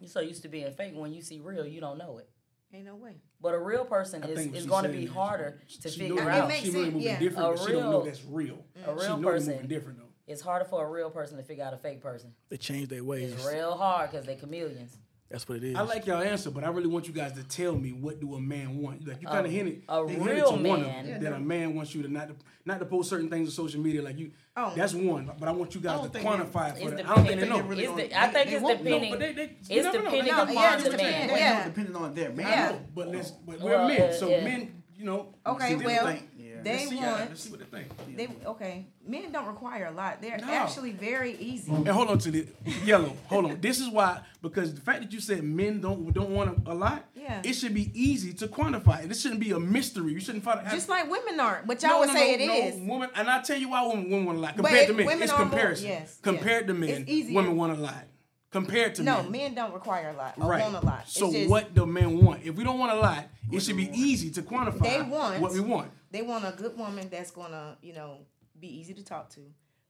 [0.00, 0.92] you're so used to being fake.
[0.94, 2.28] When you see real, you don't know it.
[2.74, 3.16] Ain't no way.
[3.40, 5.58] But a real person I is, think what is she's going to be is harder
[5.82, 6.48] to she figure know, It out.
[6.48, 7.18] makes She know they moving yeah.
[7.18, 8.64] different, A but she don't know real- that's real.
[8.74, 10.04] A she real know person- moving different though.
[10.26, 12.34] It's harder for a real person to figure out a fake person.
[12.48, 13.32] They change their ways.
[13.32, 14.98] It's real hard because they chameleons.
[15.28, 15.74] That's what it is.
[15.74, 18.36] I like y'all answer, but I really want you guys to tell me what do
[18.36, 19.06] a man want.
[19.08, 21.32] Like you kind of hinted, a you hinted real to one of man- them, that
[21.32, 22.34] a man wants you to not to,
[22.64, 24.02] not to post certain things on social media.
[24.02, 24.72] Like you, Oh.
[24.76, 25.28] that's one.
[25.38, 26.96] But I want you guys to quantify it for them.
[26.96, 27.60] depending- I don't think they know.
[27.60, 29.10] really It's the- I think they it's won't depending.
[29.10, 29.92] but they- they- it's never know.
[30.04, 30.98] depending They No, upon yeah, the just man.
[31.12, 31.58] depend- Well, Yeah.
[31.58, 31.64] yeah.
[31.64, 32.46] depending on their man.
[32.46, 32.70] I Yeah.
[32.70, 34.44] know, but let's, but we're Well, men, so yeah.
[34.44, 35.34] men, you know.
[35.44, 36.28] Okay, see what they well, think.
[36.35, 36.35] Yeah.
[36.66, 37.20] They Let's see, uh, want.
[37.30, 38.16] let's see what they think.
[38.16, 38.86] They okay.
[39.06, 40.20] Men don't require a lot.
[40.20, 40.52] They're No.
[40.52, 41.70] actually very easy.
[41.72, 42.46] And hold on to the
[42.84, 43.16] yellow.
[43.28, 43.60] Hold on.
[43.60, 46.74] This is why because the fact that you said men don't don't want a, a
[46.74, 47.04] lot.
[47.14, 47.40] Yeah.
[47.44, 49.04] It should be easy to quantify.
[49.04, 49.08] it.
[49.08, 50.12] This shouldn't be a mystery.
[50.12, 50.70] You shouldn't find it.
[50.70, 52.88] Just like women aren't, but y'all No, would no, say no, it no, is.
[52.88, 55.06] Woman, and I tell you why women, women want a lot But compared to men.
[55.06, 55.86] women It's are more- comparison.
[55.88, 56.68] yes, compared yes.
[56.68, 58.04] to men, It's women want a lot.
[58.52, 59.14] Compared to men.
[59.14, 59.32] No, men.
[59.32, 60.34] men don't require a lot.
[60.40, 60.62] Or Right.
[60.62, 61.00] want a lot.
[61.04, 62.42] It's So just- what do men want?
[62.44, 65.52] If we don't want a lot, it should be easy to quantify They want- what
[65.52, 65.90] we want.
[66.16, 68.20] They want a good woman that's gonna, you know,
[68.58, 69.40] be easy to talk to.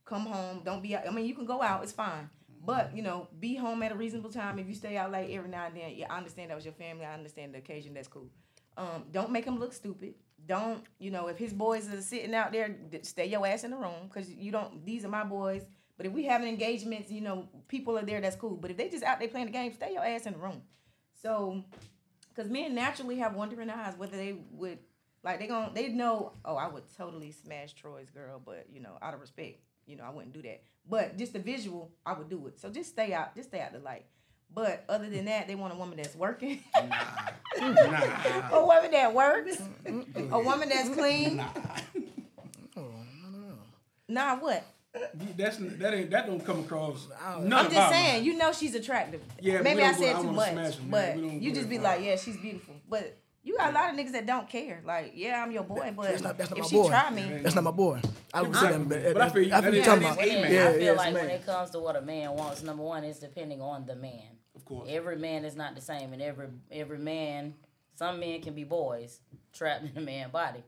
[0.03, 0.93] Come home, don't be.
[0.93, 2.29] I mean, you can go out, it's fine,
[2.65, 4.59] but you know, be home at a reasonable time.
[4.59, 6.73] If you stay out late every now and then, yeah, I understand that was your
[6.73, 7.05] family.
[7.05, 7.93] I understand the occasion.
[7.93, 8.27] That's cool.
[8.75, 10.15] Um, don't make him look stupid.
[10.45, 13.77] Don't, you know, if his boys are sitting out there, stay your ass in the
[13.77, 14.85] room because you don't.
[14.85, 15.65] These are my boys.
[15.95, 18.19] But if we having engagements, you know, people are there.
[18.19, 18.57] That's cool.
[18.57, 20.61] But if they just out there playing the game, stay your ass in the room.
[21.21, 21.63] So,
[22.27, 24.79] because men naturally have wondering eyes whether they would
[25.23, 28.97] like they gon' they know oh I would totally smash Troy's girl but you know
[29.01, 32.29] out of respect you know I wouldn't do that but just the visual I would
[32.29, 34.05] do it so just stay out just stay out the light
[34.53, 36.63] but other than that they want a woman that's working
[37.59, 38.49] Nah.
[38.51, 41.43] a woman that works a woman that's clean
[42.75, 43.53] Oh, no, no, no.
[44.07, 44.63] nah what
[45.35, 47.07] That's that ain't that don't come across.
[47.07, 48.25] don't- I'm just saying, mine.
[48.25, 49.21] you know she's attractive.
[49.41, 51.15] Yeah, maybe I said too wanna much, but man.
[51.21, 52.75] We don't you just be like, yeah, she's beautiful.
[52.89, 53.15] But
[53.47, 54.81] you got a lot of niggas that don't care.
[54.85, 56.89] Like, yeah, I'm your boy, but That's not- that's not if my she boy.
[56.89, 58.01] try me, That's not my boy.
[58.33, 58.87] I would say Exactly.
[58.97, 59.53] that, but, But I feel you.
[59.53, 60.11] I feel That you talking about.
[60.11, 60.53] is When a it- man.
[60.53, 61.35] Yeah, I feel yeah, like when man.
[61.35, 64.37] it comes to what a man wants, number one, is depending on the man.
[64.55, 64.89] Of course.
[64.91, 67.53] Every man is not the same, and every every man,
[67.95, 69.21] some men can be boys
[69.53, 70.63] trapped in a man body,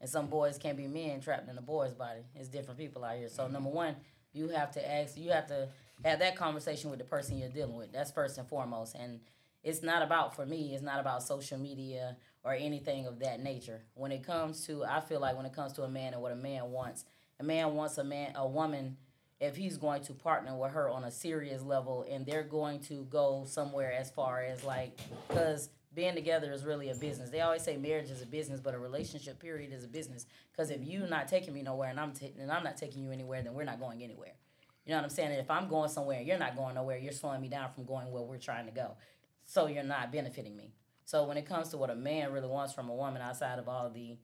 [0.00, 2.22] and some boys can be men trapped in a boy's body.
[2.34, 3.28] It's different people out here.
[3.28, 3.52] So mm-hmm.
[3.52, 3.96] number one,
[4.32, 5.68] you have to ask, you have to
[6.04, 7.92] have that conversation with the person you're dealing with.
[7.92, 9.20] That's first and foremost, and
[9.64, 10.74] it's not about for me.
[10.74, 13.82] It's not about social media or anything of that nature.
[13.94, 16.32] When it comes to, I feel like when it comes to a man and what
[16.32, 17.04] a man wants,
[17.40, 18.96] a man wants a man, a woman
[19.40, 23.06] if he's going to partner with her on a serious level and they're going to
[23.10, 24.98] go somewhere as far as like
[25.28, 28.74] because being together is really a business they always say marriage is a business but
[28.74, 32.12] a relationship period is a business because if you're not taking me nowhere and i'm
[32.12, 34.32] ta- and i'm not taking you anywhere then we're not going anywhere
[34.86, 36.96] you know what i'm saying and if i'm going somewhere and you're not going nowhere
[36.96, 38.96] you're slowing me down from going where we're trying to go
[39.46, 40.72] so you're not benefiting me
[41.04, 43.68] so when it comes to what a man really wants from a woman outside of
[43.68, 44.16] all the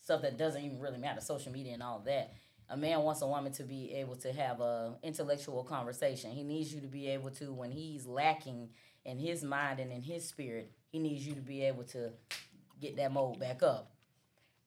[0.00, 2.34] stuff that doesn't even really matter social media and all that
[2.70, 6.30] a man wants a woman to be able to have a intellectual conversation.
[6.30, 8.70] He needs you to be able to when he's lacking
[9.04, 12.12] in his mind and in his spirit, he needs you to be able to
[12.80, 13.92] get that mode back up.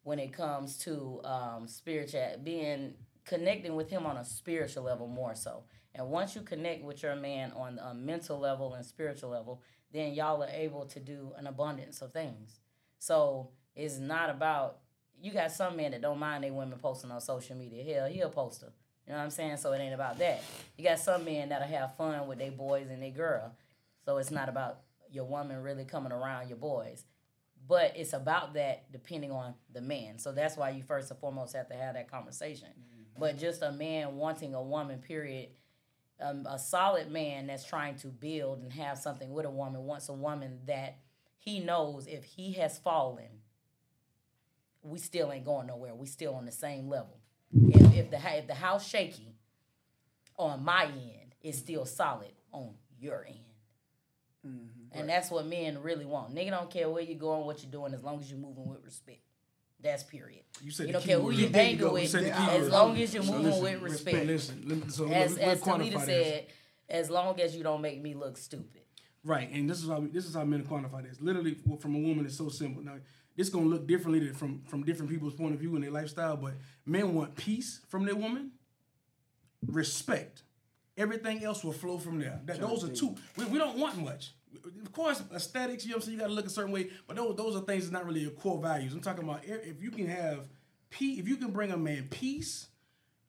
[0.04, 2.94] When it comes to um, spiritual being
[3.26, 5.64] connecting with him on a spiritual level more so.
[5.94, 10.14] And once you connect with your man on a mental level and spiritual level, then
[10.14, 12.60] y'all are able to do an abundance of things.
[13.00, 14.80] So it's not about
[15.20, 17.84] you got some men that don't mind their women posting on social media.
[17.84, 18.72] Hell, he a poster.
[19.06, 19.58] You know what I'm saying?
[19.58, 20.44] So it ain't about that.
[20.78, 23.54] You got some men that'll have fun with their boys and their girl.
[24.06, 27.06] So it's not about your woman really coming around your boys.
[27.68, 30.20] But it's about that depending on the man.
[30.20, 32.70] So that's why you first and foremost have to have that conversation.
[32.70, 33.20] Mm-hmm.
[33.20, 35.50] But just a man wanting a woman, period.
[36.20, 40.10] Um, a solid man that's trying to build and have something with a woman wants
[40.10, 40.98] a woman that
[41.38, 43.28] he knows if he has fallen,
[44.82, 45.94] we still ain't going nowhere.
[45.94, 47.20] We still on the same level.
[47.54, 49.36] If, if the if the house shaky
[50.38, 53.38] on my end, it's still solid on your end.
[54.94, 56.34] And that's what men really want.
[56.34, 58.84] Nigga don't care where you're going, what you're doing, as long as you're moving with
[58.84, 59.22] respect.
[59.82, 60.42] That's period.
[60.64, 61.88] You said You the don't key care who you There hang go.
[61.88, 64.26] You with, the as long as you're So moving listen, with respect.
[64.26, 66.48] Listen, let me- so As let, as Talita said,
[66.90, 68.82] as long as you don't make me look stupid.
[69.24, 71.20] Right, and this is how we, this is how men quantify this.
[71.22, 72.82] Literally, from a woman, it's so simple.
[72.82, 72.96] Now,
[73.36, 76.38] this gonna look differently from from different people's point of view and their lifestyle.
[76.38, 76.54] But
[76.86, 78.52] men want peace from their woman,
[79.66, 80.44] respect.
[80.96, 82.40] Everything else will flow from there.
[82.46, 83.16] That, those are two.
[83.36, 84.32] We, we don't want much.
[84.82, 85.86] Of course, aesthetics.
[85.86, 86.18] You know what I'm saying.
[86.18, 88.22] You got to look a certain way, but those those are things that's not really
[88.22, 88.94] your core values.
[88.94, 90.48] I'm talking about if you can have
[90.90, 91.20] peace.
[91.20, 92.68] If you can bring a man peace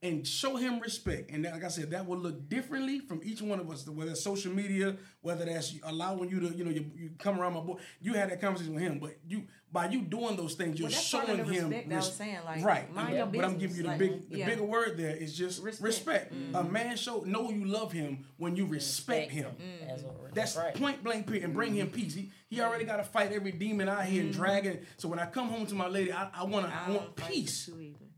[0.03, 1.31] and show him respect.
[1.31, 3.87] And that, like I said, that will look differently from each one of us.
[3.89, 7.55] Whether it's social media, whether that's allowing you to, you know, you, you come around
[7.55, 7.79] my boy.
[8.01, 10.95] You had that conversation with him, but you by you doing those things, you're Well,
[10.95, 12.95] that's showing him respect that I was res- saying, like, right.
[12.95, 14.47] mind I'm- your but I'm giving you the like, big, the yeah.
[14.47, 15.83] bigger word there is just respect.
[15.83, 16.35] Respect.
[16.35, 16.55] Mm-hmm.
[16.55, 19.55] A man show know you love him when you respect him.
[19.87, 20.07] That's, mm.
[20.07, 20.75] what, That's right.
[20.75, 21.97] point blank period, and bring him mm-hmm.
[21.97, 22.15] peace.
[22.15, 24.41] He, he already got to fight every demon out here and mm-hmm.
[24.41, 24.87] dragon.
[24.97, 27.17] So when I come home to my lady, I, I want to I, I want
[27.17, 27.69] don't fight peace.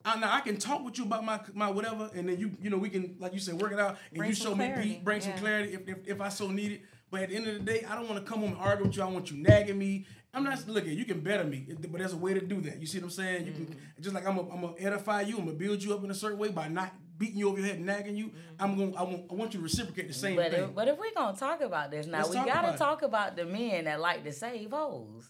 [0.05, 2.71] I, now I can talk with you about my my whatever, and then you you
[2.71, 4.89] know we can like you said work it out, and Bring you show me clarity,
[4.95, 6.81] peace, bring some clarity if, if if I so need it.
[7.11, 8.87] But at the end of the day, I don't want to come home and argue
[8.87, 9.03] with you.
[9.03, 10.07] I want you nagging me.
[10.33, 10.97] I'm not looking.
[10.97, 12.81] You can better me, but there's a way to do that.
[12.81, 13.47] You see what I'm saying?
[13.47, 13.65] You Mm-hmm.
[13.65, 15.37] can just like I'm gonna I'm gonna edify you.
[15.39, 17.67] I'm gonna build you up in a certain way by not beating you over your
[17.67, 18.31] head and nagging you.
[18.61, 20.65] I'm gonna I want I want you to reciprocate the same But thing.
[20.65, 23.03] if, but if we're gonna talk about this now, Let's we talk gotta about talk
[23.03, 25.29] about the men that like to save hoes.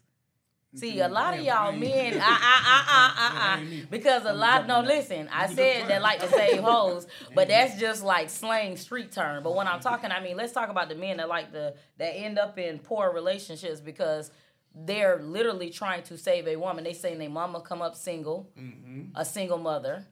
[0.74, 1.10] See, Mm-hmm.
[1.10, 3.82] a lot of y'all men, ah, ah, ah, ain't me.
[3.82, 4.66] I, because a I'm lot.
[4.68, 8.76] No, talking listen, I said they like to save hoes, but that's just like slang
[8.76, 9.42] street term.
[9.42, 12.10] But when I'm talking, I mean, let's talk about the men that like the that
[12.16, 14.30] end up in poor relationships because
[14.72, 16.84] they're literally trying to save a woman.
[16.84, 19.16] They saying their mama come up single, Mm-hmm.
[19.16, 20.06] a single mother.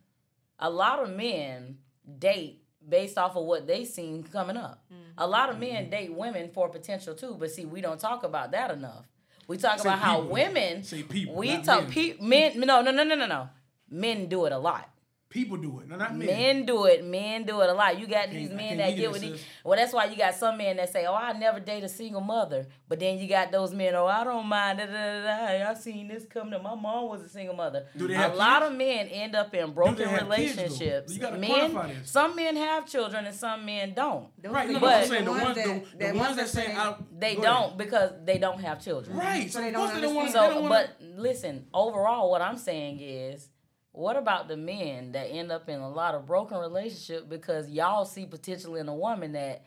[0.59, 1.79] A lot of men
[2.19, 4.83] date based off of what they seen coming up.
[4.93, 4.97] Mm.
[5.19, 8.51] A lot of men date women for potential too, but see, we don't talk about
[8.53, 9.07] that enough.
[9.49, 10.85] We talk about how women.
[10.85, 11.91] Say people, We talk men.
[11.91, 12.61] pe- men.
[12.61, 13.49] No, no, no, no, no, no.
[13.91, 14.89] Men do it a lot.
[15.31, 16.27] People do it, no, not men.
[16.27, 17.05] Men do it.
[17.05, 17.99] Men do it a lot.
[18.01, 19.45] You got these men that get with that, these.
[19.63, 22.23] Well, that's why you got some men that say, "Oh, I never date a single
[22.23, 25.71] mother." But then you got those men, "Oh, I don't mind." Da, da, da, da.
[25.71, 26.63] I seen this coming up.
[26.63, 27.85] My mom was a single mother.
[27.95, 28.71] Do they a have lot kids?
[28.73, 31.13] of men end up in broken have kids, relationships.
[31.13, 32.11] You gotta men, quantify this.
[32.11, 34.29] some men have children and some men don't.
[34.43, 36.67] Right, are no, the but But- saying the ones, the, that- the ones that say
[36.69, 37.77] say- I, They don't ahead.
[37.79, 39.15] because they don't have children.
[39.15, 40.15] Right, so So they don't course they don't.
[40.33, 43.51] So, they don't wanna, but listen, overall, what I'm saying is
[43.93, 48.05] What about the men that end up in a lot of broken relationship because y'all
[48.05, 49.65] see potential in a woman that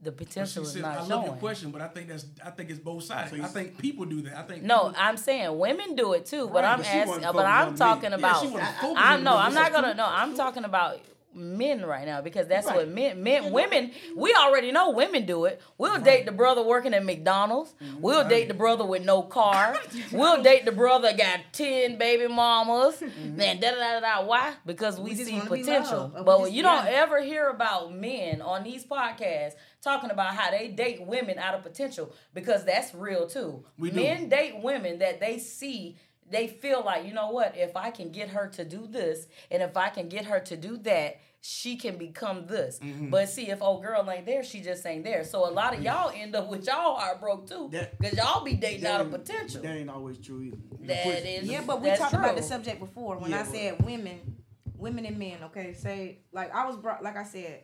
[0.00, 2.70] the potential is said, not I love your question, but I think that's I think
[2.70, 3.32] it's both sides.
[3.32, 4.38] I think people do that.
[4.38, 7.22] I think No, people- I'm saying women do it too, but Right, I'm but asking,
[7.32, 7.78] but I'm on me.
[7.78, 8.40] talking Yeah, about.
[8.40, 9.36] she wasn't I on know.
[9.36, 9.88] I'm not gonna.
[9.88, 9.96] cool.
[9.96, 11.00] No, I'm talking about
[11.34, 13.92] men right now because that's what men, men, women.
[14.16, 15.60] We already know women do it.
[15.76, 17.74] We'll date the brother working at McDonald's.
[17.82, 18.00] Mm-hmm.
[18.00, 19.76] We'll date the brother with no car.
[20.12, 23.00] we'll date the brother got ten baby mamas.
[23.24, 24.24] Man, da da da da.
[24.26, 24.54] Why?
[24.66, 25.98] Because we, We see potential.
[26.00, 30.10] loved, or we But just- you don't ever hear about men on these podcasts talking
[30.10, 33.64] about how they date women out of potential because that's real too.
[33.78, 33.96] We do.
[34.02, 35.96] Men date women that they see
[36.30, 39.62] they feel like you know what if i can get her to do this and
[39.62, 43.10] if i can get her to do that she can become this Mm-hmm.
[43.10, 45.82] but see if old girl ain't there she just ain't there so a lot of
[45.82, 49.62] y'all end up with y'all heart broke too because y'all be dating out of potential
[49.62, 50.56] That ain't always true either.
[50.82, 53.42] That Push- is- Yeah, but we That's talked about the subject before when Yeah, I
[53.44, 54.36] but- said women,
[54.76, 55.38] women and men.
[55.44, 57.62] Okay, say like I was brought, like I said,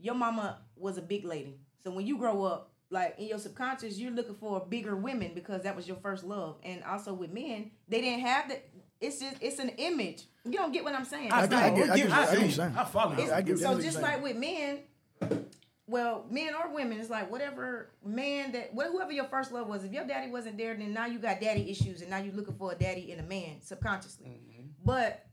[0.00, 1.60] your mama was a big lady.
[1.84, 5.62] So when you grow up, like in your subconscious, you're looking for bigger women because
[5.62, 6.56] that was your first love.
[6.64, 8.64] And also with men, they didn't have that.
[9.00, 10.24] It's just it's an image.
[10.44, 11.32] You don't get what I'm saying.
[11.32, 12.40] I It's get- like- I get- I get- I, I get what do.
[12.42, 12.74] you're saying.
[12.76, 13.18] I follow you.
[13.22, 14.02] it's- I get so just saying.
[14.02, 14.78] like with men,
[15.86, 19.84] well, men or women, it's like whatever man that wh- whoever your first love was.
[19.84, 22.54] If your daddy wasn't there, then now you got daddy issues, and now you're looking
[22.54, 24.26] for a daddy in a man subconsciously.
[24.26, 24.62] Mm-hmm.
[24.84, 25.26] But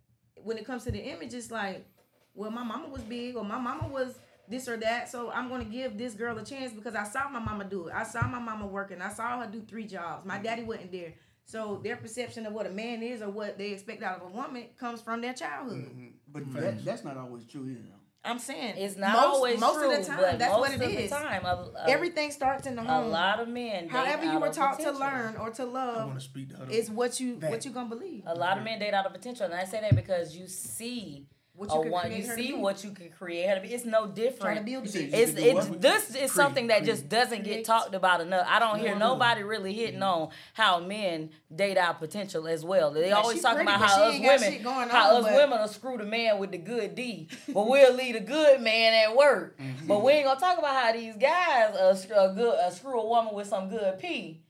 [0.43, 1.85] when it comes to the image, it's like,
[2.33, 4.15] well, my mama was big, or my mama was
[4.49, 7.39] this or that, so I'm gonna give this girl a chance because I saw my
[7.39, 7.93] mama do it.
[7.95, 9.01] I saw my mama working.
[9.01, 10.19] I saw her do three jobs.
[10.19, 10.27] Mm-hmm.
[10.27, 11.13] My daddy wasn't there.
[11.45, 14.33] So their perception of what a man is or what they expect out of a
[14.33, 15.77] woman comes from their childhood.
[15.85, 16.07] Mm-hmm.
[16.29, 17.79] But that, that's not always true either.
[17.81, 17.93] though.
[18.25, 20.37] I'm saying it's not most, always most true of the time.
[20.37, 23.05] That's most what it of the time a, a, Everything starts in the home.
[23.05, 26.13] a lot of men date However you were of taught to learn or to love
[26.13, 26.69] to speak to her.
[26.69, 27.51] is what you That.
[27.51, 28.23] what you gonna believe.
[28.25, 31.27] a lot of men date out of potential and i say that because you see
[31.57, 33.69] What you can one, you see what you can create her to be.
[33.73, 34.41] It's no different.
[34.41, 35.17] Trying to build You a said bitch.
[35.17, 36.91] you It's can it's this is Create, something that create.
[36.91, 38.45] just doesn't get talked about enough.
[38.47, 42.91] I don't hear No, nobody really hitting on how men date out potential as well.
[42.91, 45.23] They Like, always she talk pretty, about how she us women, shit going how us
[45.25, 48.93] women will screw the man with the good D, but we'll leave the good man
[48.93, 49.57] at work.
[49.59, 49.87] Mm-hmm.
[49.87, 52.99] But we ain't gonna talk about how these guys uh, sc- uh, good, uh, screw
[53.01, 54.43] a woman with some good P,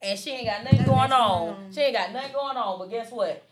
[0.00, 1.48] and she ain't got nothing Nothing going going on.
[1.50, 1.72] on.
[1.74, 2.78] She ain't got nothing going on.
[2.78, 3.42] But guess what?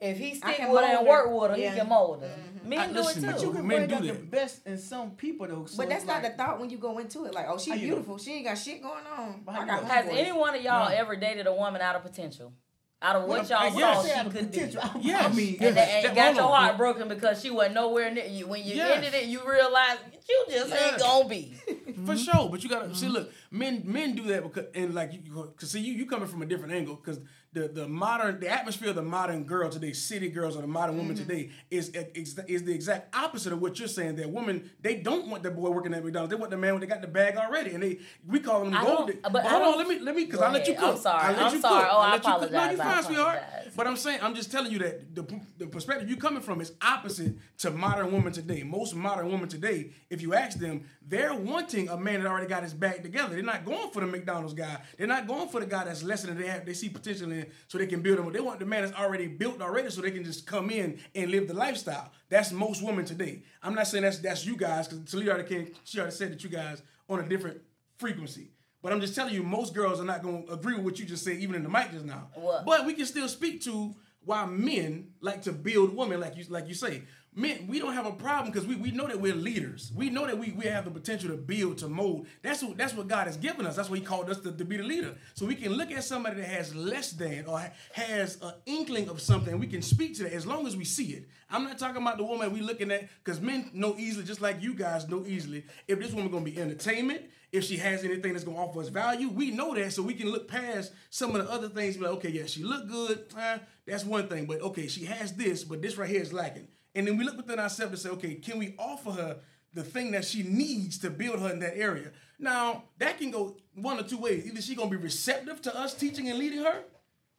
[0.00, 1.36] If he stick can with her and work her.
[1.36, 1.72] with her, Yeah.
[1.72, 2.28] he can mold her.
[2.28, 2.66] Mm-hmm.
[2.66, 3.46] I- Men do listen, it but too.
[3.46, 5.66] You can Men bring do out the best in some people though.
[5.66, 7.34] So But that's not like, the thought when you go into it.
[7.34, 8.18] Like, oh, How she's you beautiful.
[8.18, 9.42] She ain't got shit going on.
[9.44, 9.84] But how I you got?
[9.84, 10.94] Has any one of y'all No.
[10.94, 12.52] ever dated a woman out of potential?
[13.00, 13.96] Out of what Well, y'all yes.
[13.96, 14.60] saw Say out she of could do.
[14.60, 14.80] potential.
[14.82, 15.24] I- Yes.
[15.24, 16.04] I mean, And, Yes.
[16.06, 18.46] and got your heart broken because she wasn't nowhere near you.
[18.48, 18.96] When you Yes.
[18.96, 21.54] ended it, you realized you just ain't gonna be.
[22.06, 23.08] For sure, but you gotta see.
[23.08, 26.42] Look, men men do that because and like you, cause see you you coming from
[26.42, 27.20] a different angle because
[27.52, 30.96] the the modern the atmosphere of the modern girl today, city girls or the modern
[30.96, 31.26] woman mm-hmm.
[31.26, 32.34] today is is
[32.64, 34.16] the exact opposite of what you're saying.
[34.16, 36.30] That women they don't want the boy working at McDonald's.
[36.30, 38.74] They want the man when they got the bag already, and they we call them
[38.74, 39.08] I gold.
[39.08, 40.96] don't- but But, hold on, let me let me because I let you cook.
[40.96, 41.22] I'm sorry.
[41.22, 41.84] I let I'm you sorry.
[41.84, 41.92] cook.
[41.92, 42.40] Oh, I I let you cook.
[42.40, 42.80] No, apologize.
[42.80, 43.42] I fine, sweetheart.
[43.76, 46.72] But I'm saying, I'm just telling you that the, the perspective you're coming from is
[46.82, 48.62] opposite to modern women today.
[48.62, 52.62] Most modern women today, if you ask them, they're wanting a man that already got
[52.62, 53.34] his back together.
[53.34, 54.78] They're not going for the McDonald's guy.
[54.96, 56.66] They're not going for the guy that's less than they have.
[56.66, 58.32] They see potential in, so they can build them.
[58.32, 61.30] They want the man that's already built already, so they can just come in and
[61.30, 62.10] live the lifestyle.
[62.28, 63.42] That's most women today.
[63.62, 66.44] I'm not saying that's that's you guys, because Talia already came, she already said that
[66.44, 67.60] you guys on a different
[67.98, 68.50] frequency.
[68.82, 71.04] But I'm just telling you, most girls are not going to agree with what you
[71.04, 72.28] just said, even in the mic just now.
[72.34, 72.64] What?
[72.64, 76.68] But we can still speak to why men like to build women, like you like
[76.68, 77.02] you say.
[77.38, 79.92] Men, we don't have a problem because we, we know that we're leaders.
[79.94, 82.26] We know that we, we have the potential to build, to mold.
[82.42, 83.76] That's what that's what God has given us.
[83.76, 85.14] That's what He called us to, to be the leader.
[85.34, 89.20] So we can look at somebody that has less than or has an inkling of
[89.20, 89.56] something.
[89.56, 91.28] We can speak to that as long as we see it.
[91.48, 94.60] I'm not talking about the woman we're looking at because men know easily, just like
[94.60, 97.22] you guys know easily, if this woman gonna be entertainment,
[97.52, 100.28] if she has anything that's gonna offer us value, we know that, so we can
[100.28, 101.96] look past some of the other things.
[101.96, 105.34] Be like, okay, yeah, she look good, eh, that's one thing, but okay, she has
[105.34, 106.66] this, but this right here is lacking.
[106.98, 109.36] And then we look within ourselves and say, okay, can we offer her
[109.72, 112.10] the thing that she needs to build her in that area?
[112.40, 114.44] Now that can go one or two ways.
[114.44, 116.82] Either she gonna be receptive to us teaching and leading her,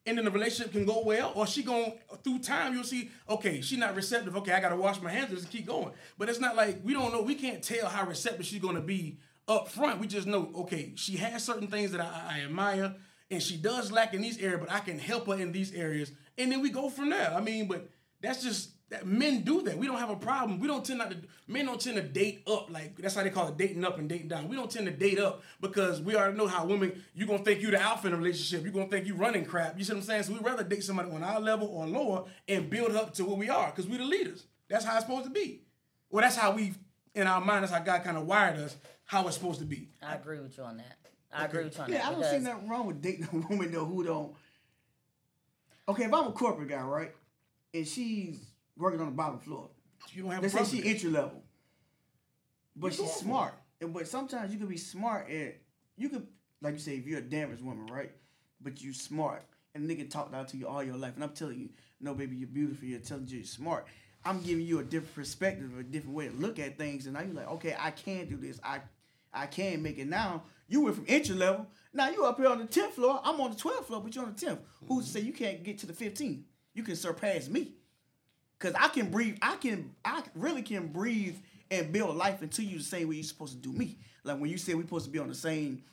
[0.06, 1.92] and then the relationship can go well, or she going
[2.24, 4.38] through time you'll see, okay, she's not receptive.
[4.38, 5.92] Okay, I gotta wash my hands and keep going.
[6.18, 7.22] But it's not like we don't know.
[7.22, 9.18] We can't tell how receptive she's gonna be
[9.50, 10.00] up front.
[10.00, 12.96] We just know, okay, she has certain things that I, I admire,
[13.30, 16.14] and she does lack in these areas, but I can help her in these areas,
[16.38, 17.34] and then we go from there.
[17.36, 17.90] I mean, but
[18.22, 19.78] that's just that men do that.
[19.78, 20.60] We don't have a problem.
[20.60, 21.18] We don't tend not to.
[21.48, 22.72] Men don't tend to date up.
[22.72, 24.48] Like that's how they call it dating up and dating down.
[24.48, 27.04] We don't tend to date up because we already know how women.
[27.14, 28.66] You gonna think you the alpha in a relationship.
[28.66, 29.78] You gonna think you running crap.
[29.78, 30.24] You see what I'm saying?
[30.24, 33.38] So we rather date somebody on our level or lower and build up to where
[33.38, 34.46] we are because we the leaders.
[34.70, 35.62] That's how it's supposed to be.
[36.10, 36.74] Well, that's how we
[37.14, 37.64] in our mind.
[37.64, 38.76] That's how God kind of wired us.
[39.06, 39.90] How it's supposed to be.
[40.02, 40.98] I agree with you on that.
[41.32, 42.08] I agree with you on Yeah, that.
[42.08, 44.34] I don't see nothing wrong with dating a woman though who don't.
[45.88, 47.12] Okay, if I'm a corporate guy, right,
[47.74, 48.40] and she's
[48.80, 49.70] working on the bottom floor,
[50.14, 51.44] You don't have a say she entry level,
[52.76, 53.22] but she's go for it.
[53.22, 53.54] smart.
[53.82, 55.58] And but sometimes you could be smart at
[55.98, 56.26] you could
[56.62, 58.12] like you say if you're a damaged woman, right,
[58.62, 59.44] but you smart
[59.76, 61.70] and nigga talked out to you all your life, and I'm telling you,
[62.02, 63.86] no, baby, you're beautiful, you're intelligent, you're smart.
[64.26, 67.22] I'm giving you a different perspective, a different way to look at things, and now
[67.22, 68.60] you're like, okay, I can do this.
[68.64, 68.80] I
[69.34, 70.44] I can make it now.
[70.68, 71.68] You went from entry level.
[71.94, 73.22] Now you up here on the 10th floor.
[73.24, 74.60] I'm on the 12th floor, but you're on the 10th.
[74.88, 76.42] Who's to say you can't get to the 15th?
[76.74, 77.74] You can surpass me.
[78.60, 79.38] Cause I can breathe.
[79.42, 79.96] I can.
[80.04, 81.38] I really can breathe
[81.72, 83.98] and build life into you the same way you're supposed to do me.
[84.26, 85.84] Like when you say we're supposed to be on the same,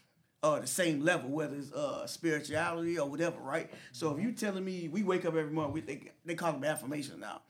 [0.43, 3.71] uh, the same level, whether it's uh spirituality or whatever, right?
[3.93, 6.65] So if you telling me we wake up every morning, we they, they call them
[6.65, 7.43] affirmation now.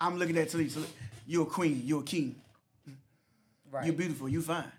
[0.00, 0.84] I'm looking at Talisa.
[1.26, 1.82] You're a queen.
[1.84, 2.36] You're a king.
[3.70, 3.86] right.
[3.86, 4.28] You're beautiful.
[4.28, 4.70] You fine.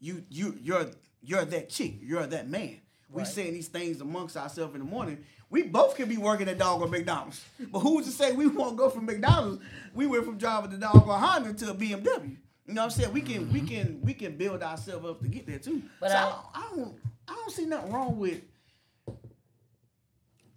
[0.00, 0.86] You you you're
[1.22, 1.96] you're that chick.
[2.00, 2.80] You're that man.
[3.12, 5.24] We saying these things amongst ourselves in the morning.
[5.50, 7.44] We both can be working at dog on McDonald's.
[7.72, 9.62] But who's to say we won't go from McDonald's?
[9.94, 12.36] We went from driving the dog on Honda to a BMW.
[12.66, 13.12] You know what I'm saying?
[13.12, 15.82] We can we can we can build ourselves up to get there too.
[15.98, 16.94] But so I, I- don't, I don't
[17.28, 18.42] I don't see nothing wrong with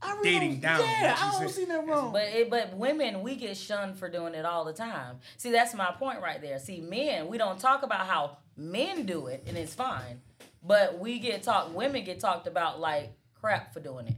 [0.02, 1.50] I really Dating down, Yeah, I don't said.
[1.52, 2.12] see nothing wrong.
[2.12, 5.20] But it, but women, we get shunned for doing it all the time.
[5.38, 6.60] See, that's my point right there.
[6.60, 10.20] See, men, we don't talk about how men do it, and it's fine.
[10.62, 11.72] But we get talked.
[11.72, 14.16] Women get talked about like crap for doing it.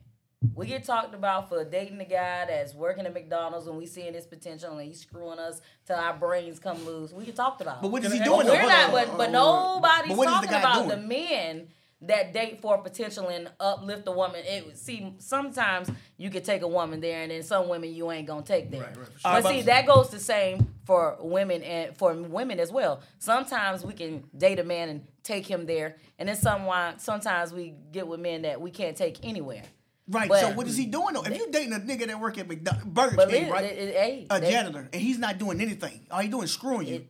[0.53, 4.13] We get talked about for dating a guy that's working at McDonald's and we seeing
[4.13, 7.11] his potential and he's screwing us till our brains come loose.
[7.11, 7.81] We get talked about.
[7.81, 8.45] But what is he doing?
[8.45, 8.53] though?
[8.53, 10.89] We're not, but, hold but nobody's But what is the talking about doing?
[10.89, 11.67] the men
[12.01, 14.41] that date for potential and uplift a woman.
[14.45, 18.27] It see sometimes you could take a woman there, and then some women you ain't
[18.27, 18.81] gonna take there.
[18.81, 19.51] Right, right, for But sure.
[19.51, 23.01] see, that goes the same for women and for women as well.
[23.19, 27.75] Sometimes we can date a man and take him there, and then someone sometimes we
[27.91, 29.63] get with men that we can't take anywhere.
[30.07, 30.29] Right.
[30.29, 31.23] But- so what is he doing though?
[31.23, 33.63] If you dating a nigga that work at McDonald's, Burger King, li- right?
[33.65, 36.05] it- it- hey, a they- janitor, and he's not doing anything.
[36.11, 36.95] All he doing is screwing you.
[36.95, 37.07] It-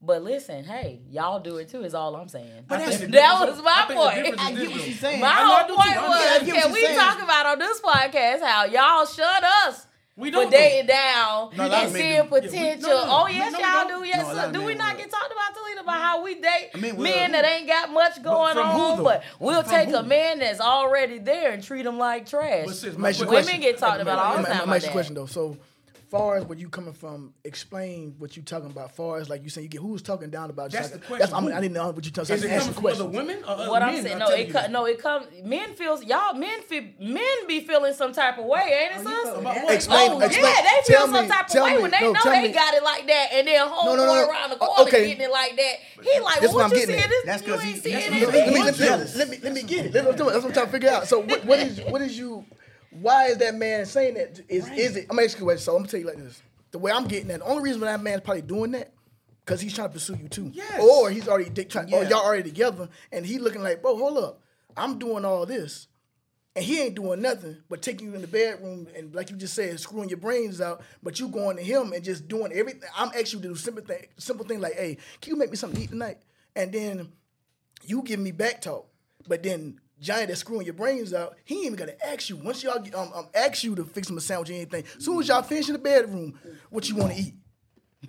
[0.00, 1.82] But listen, hey, y'all do it too.
[1.82, 2.66] Is all I'm saying.
[2.68, 4.40] But that's- that was my think the point.
[4.40, 4.84] I get what though.
[4.84, 5.20] she's saying.
[5.20, 5.32] My I
[5.64, 6.98] whole point was, get can we saying.
[6.98, 9.86] talk about on this podcast how y'all shut us
[10.18, 10.50] We for don't.
[10.50, 12.14] dating down No, a lot and of seeing do.
[12.16, 12.88] Yeah, we- potential?
[12.90, 14.02] no, no, oh yes, no, y'all don't.
[14.02, 14.08] do.
[14.08, 14.52] Yes, No, sir.
[14.52, 14.98] do we not will.
[15.02, 16.00] get talked about Talita about mm.
[16.02, 18.96] how we date I mean, well, men that ain't got much going from who, on,
[18.98, 19.04] though?
[19.04, 19.96] but we'll From take who?
[19.96, 22.66] a man that's already there and treat him like trash.
[22.66, 23.60] But sis, Let my me ask you a question- question.
[23.60, 25.26] Women get talked about all the time let me about ask you a question though.
[25.26, 25.56] So,
[26.10, 28.94] far as where you coming from, explain what you talking about.
[28.96, 30.72] Far as like you saying, you get who's talking down about.
[30.72, 30.78] you.
[30.78, 31.20] That's Like, the question.
[31.20, 31.56] That's I, mean, Who?
[31.56, 32.34] I didn't know what you talking.
[32.34, 33.16] Is So it I asked coming you from other questions.
[33.16, 35.26] women or other what I'm saying, no, it you co- no, it comes.
[35.44, 39.10] Men feels y'all men feel men be feeling some type of way, ain't it, Oh,
[39.10, 39.54] you sis?
[39.54, 41.90] feel- Explain- oh explain- yeah, they feel tell some me- type of way me- when
[41.90, 44.28] they no, know they me- got it like that, and then homeboy no, no, no.
[44.28, 45.06] around the Uh, corner okay.
[45.08, 45.74] getting it like that.
[46.02, 47.24] He like, That's what what I'm you getting seeing this?
[47.26, 48.10] That's you 'cause ain't he- seeing it.
[48.10, 49.92] Let me, let, me, let, me, let me let get it.
[49.92, 51.06] That's what I'm trying to figure out.
[51.08, 52.44] So what, what is what is you?
[52.90, 54.40] Why is that man saying that?
[54.48, 55.06] Is is it?
[55.10, 55.58] I'm gonna you a question.
[55.58, 56.42] So I'm gonna tell you like this.
[56.70, 58.92] The way I'm getting that, the only reason why that man's probably doing that,
[59.44, 60.50] because he's trying to pursue you too.
[60.52, 60.82] Yes.
[60.82, 61.92] Or he's already dick trying.
[61.92, 62.10] Or Yeah.
[62.10, 64.42] y'all already together, and he looking like, bro, hold up,
[64.76, 65.88] I'm doing all this.
[66.56, 69.54] And he ain't doing nothing but taking you in the bedroom and, like you just
[69.54, 70.82] said, screwing your brains out.
[71.04, 72.88] But you going to him and just doing everything.
[72.96, 75.56] I'm asking you to do simple thing, simple thing like, "Hey, can you make me
[75.56, 76.18] something to eat tonight?"
[76.56, 77.12] And then
[77.84, 78.88] you give me back talk.
[79.28, 82.36] But then Johnny that's screwing your brains out, he ain't even gotta ask you.
[82.36, 85.04] Once y'all get- um, um ask you to fix him a sandwich or anything, as
[85.04, 86.38] soon as y'all finish in the bedroom,
[86.70, 87.34] what you want to eat.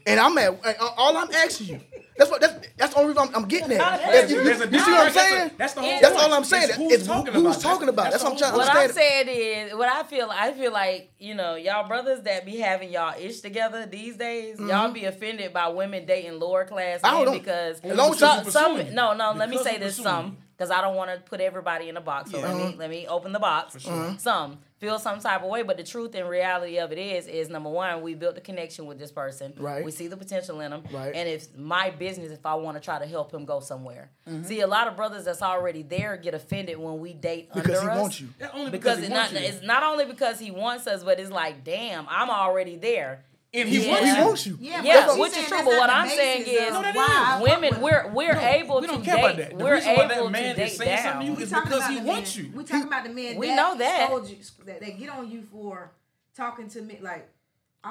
[0.06, 0.56] And I'm at
[0.98, 1.80] all I'm asking you.
[2.16, 4.00] That's what that's that's the only reason I'm, I'm getting at.
[4.02, 5.14] There's- You- you, you see what I'm difference.
[5.14, 5.52] That's the- saying?
[5.58, 6.64] that's the whole That's all I'm saying.
[6.70, 7.62] It's who's It's talking who's about.
[7.62, 8.04] talking about.
[8.12, 9.28] That's That's, what I'm trying to What I'm saying
[9.70, 13.16] is, what I feel, I feel like you know, y'all brothers that be having y'all
[13.20, 17.06] ish together these days, y'all be offended by women dating lower class Mm-hmm.
[17.08, 18.94] I men don't because long as some, you're some pursuing.
[18.94, 19.32] no, no.
[19.34, 22.32] Let me say this: some because I don't want to put everybody in a box.
[22.32, 22.68] So let Uh-huh.
[22.72, 23.78] me let me open the box.
[24.18, 27.50] Some feel some type of way, but the truth and reality of it is, is
[27.50, 29.54] number one, we built a connection with this person.
[29.58, 29.84] Right.
[29.84, 30.84] We see the potential in them.
[30.92, 31.14] Right.
[31.16, 34.10] And it's my business if I want to try to help him go somewhere.
[34.28, 34.44] Mm-hmm.
[34.44, 37.82] See, a lot of brothers that's already there get offended when we date Because under
[37.92, 38.30] he us wants you.
[38.40, 39.48] Yeah, only because, because he it's not you.
[39.48, 43.24] it's not only because he wants us, but it's like, damn, I'm already there.
[43.52, 43.90] And he Yeah.
[43.92, 44.26] wants He you.
[44.26, 44.58] wants you.
[44.62, 47.42] Yeah, Yeah, but which is true, but what I'm saying basis is No, that why
[47.44, 47.50] is.
[47.50, 49.50] Women, we're we're No, able we to don't care about date.
[49.50, 49.58] that.
[49.58, 51.44] The We're reason why that able man to is date saying something to you We
[51.44, 52.46] is talking because about he the wants men.
[52.46, 52.52] you.
[52.56, 54.08] We talking about the men We know that.
[54.10, 55.90] told you that they get on you for
[56.38, 57.28] talking to me like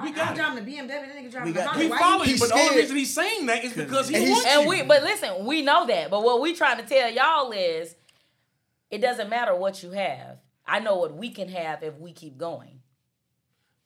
[0.02, 0.36] We I, got I'm it.
[0.36, 0.88] driving the BMW.
[0.88, 1.82] That nigga driving We the got Honda.
[1.84, 4.14] He Why follows you- you, but the only reason he's saying that is because he
[4.14, 4.68] And he's- wants And you.
[4.68, 6.08] we, but listen, we know that.
[6.10, 7.96] But what we trying to tell y'all is,
[8.92, 10.36] it doesn't matter what you have.
[10.66, 12.80] I know what we can have if we keep going.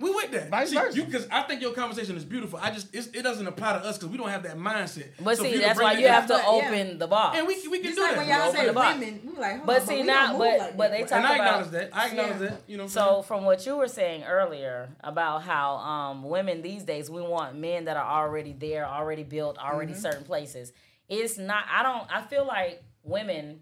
[0.03, 0.50] We with that.
[0.50, 0.96] Vice see, versa.
[0.96, 2.59] you because I think your conversation is beautiful.
[2.61, 5.09] I just it's, it doesn't apply to us because we don't have that mindset.
[5.20, 6.48] But So see, that's why you have to But, yeah.
[6.68, 7.38] open the box.
[7.38, 8.18] and we we can Just do like that.
[8.18, 8.98] when y'all say the box.
[8.98, 10.90] women, we like, hold But on, see, we now- but- move like but that.
[10.90, 11.96] they and talk I about- acknowledge that.
[11.96, 12.48] I acknowledge Yeah.
[12.48, 12.61] that.
[12.66, 12.82] You know.
[12.84, 17.09] What I'm So from what you were saying earlier about how um, women these days
[17.09, 20.72] we want men that are already there, already built, already certain places.
[21.09, 21.64] It's not.
[21.70, 22.07] I don't.
[22.12, 23.61] I feel like women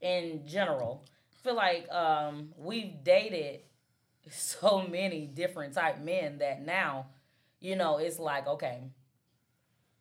[0.00, 1.04] in general
[1.42, 3.60] feel like um, we've dated
[4.30, 7.06] so many different type men that now,
[7.60, 8.82] you know, it's like okay.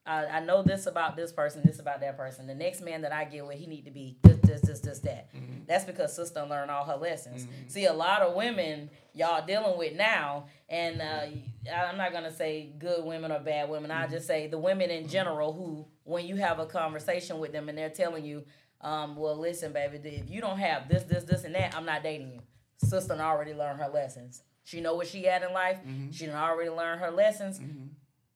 [0.05, 2.47] I, I know this about this person, this about that person.
[2.47, 4.99] The next man that I get with, he need to be this, this, this, this,
[4.99, 5.29] that.
[5.67, 7.45] That's because sister learned all her lessons.
[7.67, 11.25] See, a lot of women y'all dealing with now, and uh,
[11.71, 13.91] I'm not gonna say good women or bad women.
[13.91, 17.69] I just say the women in general who, when you have a conversation with them
[17.69, 18.45] and they're telling you,
[18.81, 22.01] um, well, listen, baby, if you don't have this, this, this, and that, I'm not
[22.01, 22.39] dating you.
[22.79, 24.43] Sister already learned her lessons.
[24.63, 25.77] She know what she had in life.
[25.85, 26.11] Mm-hmm.
[26.11, 27.87] She done already learned her lessons, mm-hmm.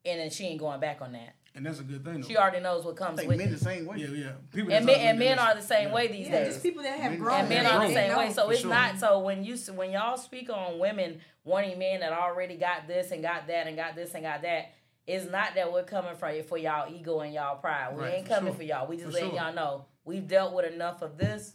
[0.06, 1.36] and then she ain't going back on that.
[1.56, 2.22] and that's a good thing.
[2.22, 2.28] Though.
[2.28, 3.52] She already knows what I comes think with men it.
[3.52, 3.98] the same way.
[3.98, 4.32] yeah, yeah.
[4.52, 5.94] People And men, and men are the same yeah.
[5.94, 6.54] way these Yeah, days.
[6.54, 7.40] just people that have Men- grown.
[7.42, 8.32] And men Yeah, are the same They way.
[8.34, 8.70] So For it's sure.
[8.72, 13.12] not so when you when y'all speak on women wanting men that already got this
[13.12, 14.72] and got that and got this and got that,
[15.06, 17.96] it's not that we're coming for you for y'all ego and y'all pride.
[17.96, 18.58] We Right, ain't for coming sure.
[18.58, 18.88] for y'all.
[18.88, 19.40] We just For letting sure.
[19.40, 21.54] y'all know we've dealt with enough of this.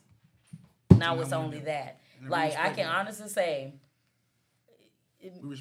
[0.92, 1.64] Now Now it's only do.
[1.66, 2.00] that.
[2.26, 2.94] Like I can that.
[2.94, 3.74] honestly say,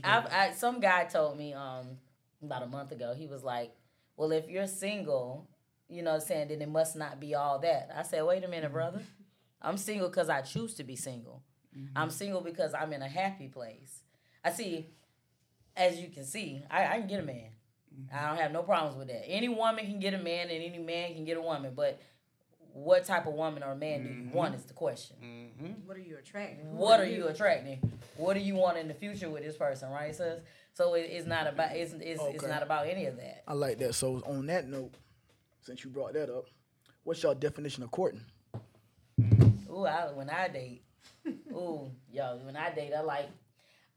[0.04, 0.26] I've.
[0.28, 1.98] I, some guy told me um
[2.42, 3.14] about a month ago.
[3.16, 3.72] He was like,
[4.16, 5.48] "Well, if you're single,
[5.90, 8.44] you know, what I'm saying then it must not be all that." I said, "Wait
[8.44, 9.02] a minute, brother.
[9.62, 11.44] I'm single because I choose to be single.
[11.96, 14.02] I'm single because I'm in a happy place.
[14.44, 14.88] I see,
[15.76, 17.52] as you can see, I, I can get a man.
[18.14, 19.28] I don't have no problems with that.
[19.28, 21.74] Any woman can get a man, and any man can get a woman.
[21.76, 22.00] But
[22.78, 24.38] what type of woman or man do you mm-hmm.
[24.38, 25.16] want is the question.
[25.24, 25.88] Mm-hmm.
[25.88, 26.68] What are you attracting?
[26.68, 27.80] Who What are you attracting?
[28.18, 30.42] What do you want in the future with this person, right, sis?
[30.76, 33.42] So it, it's not about it's, it's, it's not about any of that.
[33.48, 33.96] I like that.
[33.96, 34.94] So on that note,
[35.62, 36.46] since you brought that up,
[37.04, 38.22] what's your definition of courting?
[39.72, 40.84] Ooh, I, when I date,
[41.52, 43.30] ooh, yo, when I date, I like,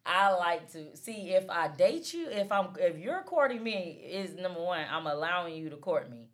[0.06, 2.28] I like to see if I date you.
[2.30, 6.29] If I'm, if you're courting me, is number one, I'm allowing you to court me.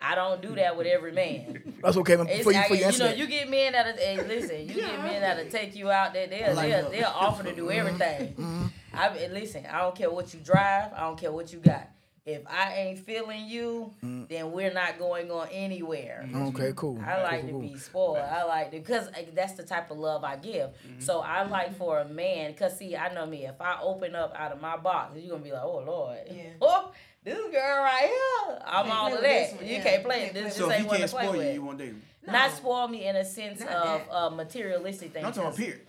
[0.00, 1.74] I don't do that with every man.
[1.82, 2.16] That's okay.
[2.16, 2.28] man.
[2.28, 4.74] It's, Before you, I- before you you know, you get men that hey, listen, you
[4.74, 6.26] get men that'll take you out there.
[6.26, 7.78] They'll like they'll, they'll offer to do mm-hmm.
[7.78, 8.34] everything.
[8.34, 8.66] Mm-hmm.
[8.94, 10.92] I listen, I don't care what you drive.
[10.94, 11.88] I don't care what you got.
[12.26, 14.28] If I ain't feeling you, mm.
[14.28, 16.24] then we're not going on anywhere.
[16.26, 16.42] Mm-hmm.
[16.48, 17.00] okay, cool.
[17.00, 18.18] I like cool, to cool, be spoiled.
[18.18, 20.70] I like to because that's the type of love I give.
[20.70, 21.00] Mm-hmm.
[21.00, 23.46] So I like for a man because see, I know me.
[23.46, 26.42] If I open up out of my box, you're gonna be like, oh lord, Yeah.
[26.60, 26.90] oh
[27.26, 28.04] this girl right
[28.48, 28.58] here.
[28.64, 29.56] I'm all play of that.
[29.60, 30.32] one, You can't play it.
[30.34, 31.54] This play just So if ain't he one to can't play spoil you, with.
[31.54, 32.02] you won't date him.
[32.26, 35.24] Not spoil me in a sense Not of uh, materialistic things.
[35.24, 35.80] I'm talking about 'cause- period.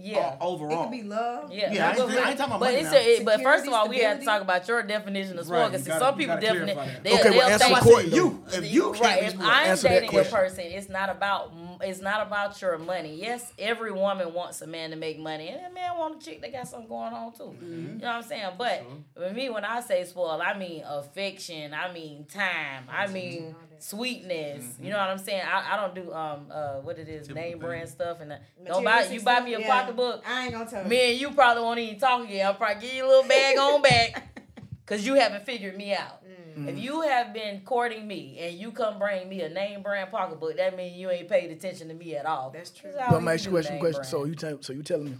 [0.00, 0.36] Yeah.
[0.40, 0.82] O- It overall.
[0.84, 1.52] could be love.
[1.52, 2.98] Yeah, Yeah, I but, ain't- I ain't talking about but money it's now.
[2.98, 5.66] a, but first of all, we have to talk about your definition of spoil.
[5.70, 7.86] Because you gotta- some people gotta definitely they, Okay, they'll well, answer think my That's
[7.86, 8.44] why I courting, said you.
[8.52, 9.20] If you can't right.
[9.20, 12.76] be If I'm Answer that dating a person, it's not about it's not about your
[12.78, 13.14] money.
[13.14, 16.40] Yes, every woman wants a man to make money, and a man want a chick
[16.42, 17.44] that got something going on too.
[17.44, 17.72] Mm-hmm.
[17.72, 18.50] You know what I'm saying?
[18.58, 18.84] But
[19.16, 21.72] with me, when I say spoil, I mean affection.
[21.74, 22.84] I mean time.
[22.90, 24.64] I mean sweetness.
[24.80, 25.42] You know what I'm saying?
[25.46, 27.60] I, I don't do um uh what it is Typical name thing.
[27.60, 28.42] brand stuff and that.
[28.66, 29.66] don't buy you buy me a Yeah.
[29.80, 30.24] pocketbook.
[30.28, 30.88] I ain't gonna tell you.
[30.88, 32.46] Me and you probably won't even talk again.
[32.46, 34.40] I'll probably give you a little bag on back.
[34.86, 36.24] Cause you haven't figured me out.
[36.56, 36.68] Mm.
[36.68, 40.56] If you have been courting me and you come bring me a name brand pocketbook,
[40.56, 42.50] that means you ain't paid attention to me at all.
[42.50, 42.90] That's true.
[42.92, 43.78] That's all But I'm we ask you do, question.
[43.80, 44.04] question.
[44.04, 45.16] So you tell, so you telling me,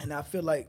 [0.00, 0.68] and I feel like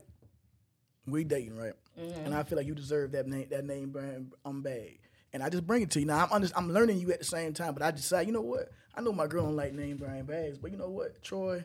[1.06, 1.74] we dating, right?
[2.00, 2.24] Mm-hmm.
[2.24, 4.98] And I feel like you deserve that name, that name brand um bag.
[5.32, 6.06] And I just bring it to you.
[6.06, 8.42] Now I'm under, I'm learning you at the same time, but I decide, you know
[8.42, 8.70] what?
[8.94, 11.64] I know my girl don't like name brand bags, but you know what, Troy,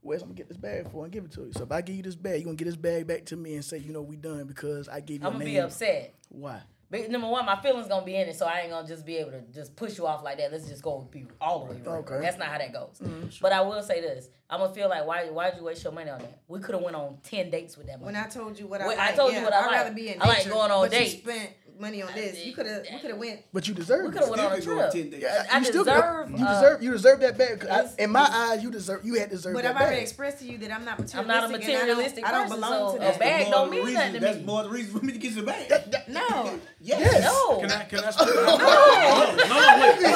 [0.00, 1.52] where's I'm gonna get this bag for and give it to you.
[1.52, 3.54] So if I give you this bag, you gonna get this bag back to me
[3.54, 5.54] and say, you know, we done because I gave you I'm gonna name.
[5.54, 6.14] be upset.
[6.28, 6.60] Why?
[6.90, 9.16] But number one, my feelings gonna be in it, so I ain't gonna just be
[9.16, 10.50] able to just push you off like that.
[10.52, 11.80] Let's just go be all the way.
[11.84, 11.92] real.
[11.96, 12.20] Okay.
[12.22, 12.98] That's not how that goes.
[13.02, 13.26] Mm-hmm.
[13.42, 16.08] But I will say this: I'm gonna feel like why why'd you waste your money
[16.10, 16.38] on that?
[16.48, 18.06] We could have went on ten dates with that money.
[18.14, 19.72] When I told you what I Wait, I like, told you what I I'd like.
[19.72, 21.12] rather be in I like going on but you dates.
[21.18, 21.50] spent
[21.80, 22.44] money on this.
[22.44, 22.82] You could have.
[22.90, 23.40] We could have went.
[23.52, 25.02] But you deserve We could have went on a Still could go on trip.
[25.04, 25.22] 10 days.
[25.22, 27.60] Yeah, I you still deserve, you uh, deserve you deserve that bag.
[27.60, 30.38] 'cause I- in my eyes, you deserve you had deserved But that I've already expressed
[30.40, 31.18] to you that I'm not materialistic.
[31.20, 33.18] I'm not a materialistic I don't, I don't belong so to a that.
[33.20, 34.44] bag don't mean reason- nothing to That's me.
[34.44, 35.68] more the reason for me to get you a bag.
[35.68, 36.58] That- that- No.
[36.80, 37.24] Yes.
[37.24, 37.58] No.
[37.60, 38.28] Can I can I speak?
[38.34, 40.06] No, no, no, wait.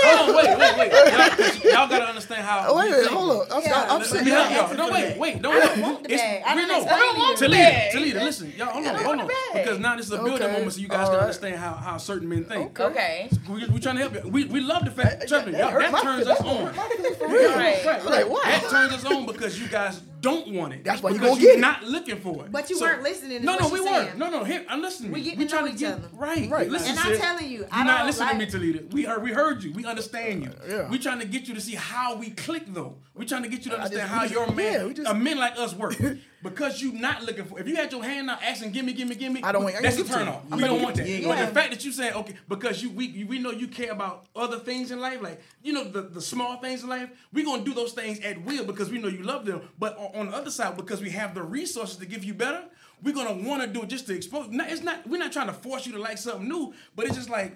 [0.00, 0.92] Hold on, wait, wait, wait.
[0.92, 2.64] Y'all, y'all gotta understand how.
[2.68, 3.10] Oh, wait, wait, think.
[3.12, 3.46] hold on.
[3.52, 3.82] I'm, Yeah.
[3.82, 4.40] I'm, I'm Let sitting me here.
[4.44, 4.76] help y'all.
[4.88, 5.42] No, wait, wait.
[5.42, 5.78] Don't help.
[5.78, 6.42] want the It's- bag.
[6.46, 6.82] I we didn't know.
[6.82, 7.54] explain to you.
[7.58, 8.52] Talita, Talita, listen.
[8.56, 9.26] Y'all, hold on, don't hold want on.
[9.26, 9.64] the bag.
[9.64, 10.52] Because now this is a building Okay.
[10.52, 11.26] moment so you guys All can right.
[11.26, 12.78] understand how, how certain men think.
[12.78, 13.28] Okay.
[13.48, 14.30] We, we trying to help you.
[14.30, 16.74] We, we love the fact, trust me, that turns us on.
[16.74, 17.84] Right.
[17.84, 18.44] Right, Like, what?
[18.44, 20.84] That turns us on because you guys don't want it.
[20.84, 21.60] That's why you because gonna you're get it.
[21.60, 22.52] not looking for it.
[22.52, 24.06] But you weren't listening to No, what no, she's we weren't.
[24.08, 24.18] saying.
[24.18, 25.12] No, no, here, I'm listening.
[25.12, 26.08] We getting we to trying know to each get other.
[26.14, 26.50] right.
[26.50, 26.68] Right.
[26.70, 28.92] Listen, And I'm sis, telling you, I you're not don't listening like- to me, Talita.
[28.92, 29.72] We heard, we heard you.
[29.72, 30.52] We understand you.
[30.68, 30.88] Yeah.
[30.88, 32.96] We trying to get you to see how we click though.
[33.14, 35.10] We're trying to get you to I just- understand how just- your man, yeah, just-
[35.10, 35.96] a men like us work.
[36.42, 37.58] because you're not looking for.
[37.58, 39.42] If you had your hand out asking, give me, give me, give me.
[39.42, 40.50] I don't want- I That's a gonna give it to turn off.
[40.52, 41.04] We don't want that.
[41.06, 43.66] give it- But the fact that you saying okay because you we we know you
[43.66, 47.08] care about other things in life, like you know the the small things in life.
[47.32, 49.62] We're gonna do those things at will because we know you love them.
[49.80, 52.64] But on, on the other side, because we have the resources to give you better,
[53.02, 54.48] we're gonna want to do it just to expose.
[54.50, 55.06] Not, it's not.
[55.06, 57.54] We're not trying to force you to like something new, but it's just like.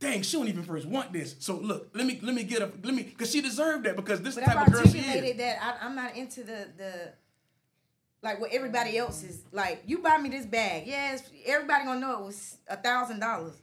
[0.00, 1.36] Dang, she don't even first want this.
[1.38, 4.20] So look, let me let me get up, let me, cause she deserved that because
[4.20, 5.36] this But type I've of girl she is.
[5.38, 7.12] that I, I'm not into the the
[8.20, 9.84] like what everybody else is like.
[9.86, 13.54] You buy me this bag, yes, everybody gonna know it was a thousand dollars,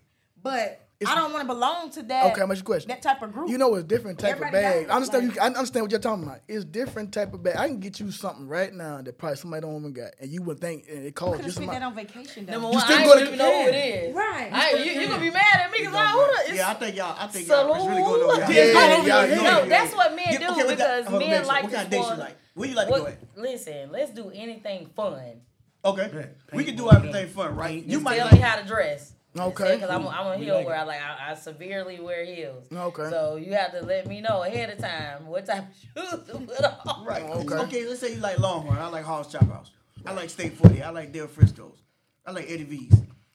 [0.42, 2.32] but I don't want to belong to that.
[2.32, 2.88] Okay, I'm ask you a question.
[2.90, 3.50] That type of group.
[3.50, 4.90] You know, it's different type Everybody of bag.
[4.90, 5.28] I understand.
[5.28, 6.40] like- you, I understand what you're talking about.
[6.48, 7.56] It's different type of bag.
[7.58, 10.42] I can get you something right now that probably somebody don't even got, and you
[10.44, 12.54] would think and it could costs have just spent that on vacation though.
[12.54, 14.16] Number You one, still I go ain't to even know who it is.
[14.16, 14.50] Right.
[14.54, 16.96] I, you, you gonna be mad at me because I who the, Yeah, I think
[16.96, 17.16] y'all.
[17.20, 17.74] I think y'all.
[17.76, 18.52] It's really going over.
[18.54, 19.08] Yeah, y'all.
[19.08, 19.66] yeah, yeah, no, yeah.
[19.66, 22.10] that's what men Yeah, do okay, because kind- men next, like what kind of dates
[22.10, 22.38] you like?
[22.54, 23.18] Where you like to go at?
[23.38, 25.42] listen, let's do anything fun.
[25.84, 27.84] Okay, we can do everything fun, right?
[27.84, 28.36] You might tell like.
[28.36, 29.14] me how to dress.
[29.40, 29.76] Okay.
[29.76, 30.44] Because I'm, I'm a mm-hmm.
[30.44, 30.76] heel like wear.
[30.76, 32.66] I like I, I severely wear heels.
[32.72, 33.10] Okay.
[33.10, 35.76] So you have to let me know ahead of time what type of
[36.10, 37.06] shoes to put on.
[37.06, 37.24] Right.
[37.24, 37.56] Okay.
[37.56, 37.88] Okay.
[37.88, 38.78] Let's say you like Longhorn.
[38.78, 39.72] I like Hall's Chop House.
[40.06, 40.84] I like State 40.
[40.84, 41.82] I like Del Frisco's.
[42.26, 42.94] I like Eddie V's.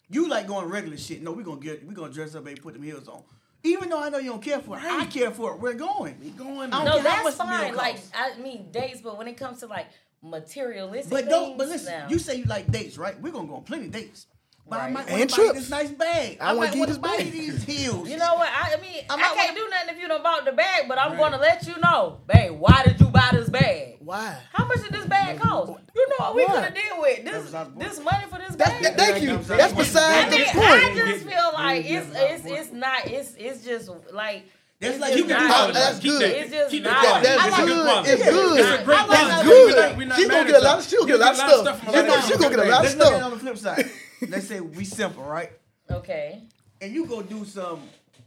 [0.08, 1.22] You like going regular shit.
[1.22, 3.22] No, we gonna get we gonna dress up and put them heels on.
[3.64, 5.60] Even though I know you don't care for it, I care for it.
[5.60, 6.16] We're going.
[6.22, 6.72] We going.
[6.72, 7.74] I No, that's much the meal fine.
[7.74, 7.98] Like.
[8.14, 9.86] I mean dates, but when it comes to like
[10.22, 11.58] materialistic But don't.
[11.58, 13.20] But listen, now- you say you like dates, right?
[13.20, 14.26] We're gonna go on plenty of dates.
[14.68, 14.92] But I Right.
[14.94, 15.58] might And want buy trips.
[15.60, 16.38] this nice bag.
[16.40, 17.30] I I, wanna might want to buy bag.
[17.32, 18.08] these heels.
[18.08, 18.48] You know what?
[18.48, 20.88] I, I mean, I I, can't wanna- do nothing if you don't bought the bag,
[20.88, 21.18] but I'm Right.
[21.20, 22.52] gonna let you know, babe.
[22.58, 23.98] Why did you buy this bag?
[24.00, 24.36] Why?
[24.52, 25.72] How much did this bag cost?
[25.94, 26.54] You know what we Why?
[26.54, 27.44] could have deal with this.
[27.44, 27.78] was our point.
[27.78, 28.82] This money for this bag.
[28.82, 29.36] that, thank you.
[29.38, 29.78] That's yeah.
[29.78, 30.56] I beside the point.
[30.58, 34.44] I just feel like it's it's it's not it's it's just like
[34.80, 35.74] That's it's like you can not- call oh, it.
[35.74, 36.22] That's good.
[36.22, 37.22] It's just Keep not- that.
[37.22, 37.84] That's It's good.
[37.84, 38.10] quality.
[38.10, 38.60] It's good.
[38.60, 39.76] It's a great I like that We good.
[39.76, 41.36] not- we not She mad gonna get a lot of- she'll get a lot of
[41.36, 41.48] stuff.
[41.48, 43.22] a She lot of gonna- get a lot of Let's look at it stuff.
[43.24, 43.90] on the flip side.
[44.28, 45.50] Let's say we simple, right?
[45.90, 46.42] okay.
[46.80, 47.80] And you go do some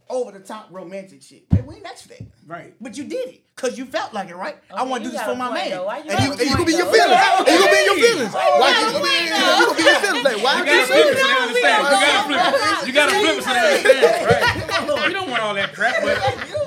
[0.10, 1.44] over the top romantic shit.
[1.52, 2.22] Hey, we ain't asked for that.
[2.48, 2.74] Right.
[2.82, 4.58] But you did it because you felt like it, right?
[4.74, 5.70] I want to do this for my man.
[5.70, 5.88] though.
[5.88, 7.14] And you, a And you gonna be in your feelings.
[7.14, 7.46] though.
[7.46, 8.34] And you gonna be your feelings.
[8.34, 10.26] Oh, Why you gonna be you gonna be your feelings?
[10.26, 11.78] Like, why You you gotta flip it saying so they understand.
[11.86, 12.88] You gotta flip it.
[12.88, 14.26] You gotta flip it so they understand.
[14.26, 15.08] Right.
[15.10, 16.18] You don't want all that crap, but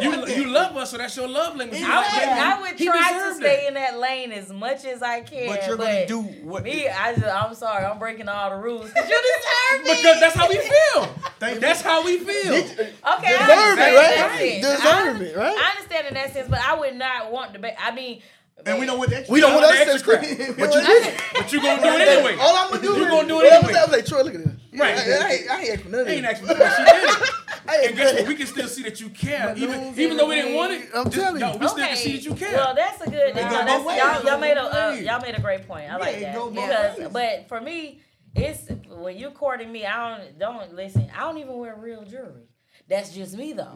[0.02, 1.80] you you love us, so that's your love language.
[1.82, 3.68] I would, I would try to stay that.
[3.68, 5.48] in that lane as much as I can.
[5.48, 6.88] But you're gonna do what- me.
[6.88, 8.90] I just, I'm sorry, I'm breaking all the rules.
[8.92, 9.94] 'Cause You deserve me.
[10.02, 11.04] Because that's how we feel.
[11.38, 11.60] Thank you.
[11.60, 12.54] That's how we feel.
[12.54, 14.12] okay, I Deserve understand it, right?
[14.12, 14.66] in that sense.
[14.82, 15.56] Deserve I, it, right?
[15.58, 17.58] I understand in that sense, but I would not want to.
[17.58, 18.22] Be, I mean,
[18.66, 19.28] And we don't want that.
[19.28, 20.54] We don't want gonna extra scream.
[20.58, 21.20] But you did.
[21.34, 22.36] But you gonna do it anyway.
[22.40, 23.78] All I'm gonna do You is gonna do it Well, I was- anyway.
[23.80, 24.52] I was like, Troy, look at this.
[24.74, 24.96] Right.
[24.96, 26.30] I, I, ain't, I ain't asking for none Ain't this.
[26.32, 26.76] asking for that.
[26.76, 27.34] She did it.
[27.66, 28.28] I And guess what?
[28.28, 30.88] We can still see that you care, even even though we didn't want it.
[30.94, 31.46] I'm just- telling you.
[31.46, 31.88] no, we still okay.
[31.88, 32.52] can see that you care.
[32.54, 33.14] Well, that's a good.
[33.14, 35.90] It no, go that's, both y'all, y'all made a uh, y'all made a great point.
[35.90, 37.08] I like that because, ways.
[37.12, 38.00] but for me,
[38.34, 39.86] it's when you courting me.
[39.86, 41.10] I don't don't listen.
[41.16, 42.48] I don't even wear real jewelry.
[42.92, 43.72] That's just me though.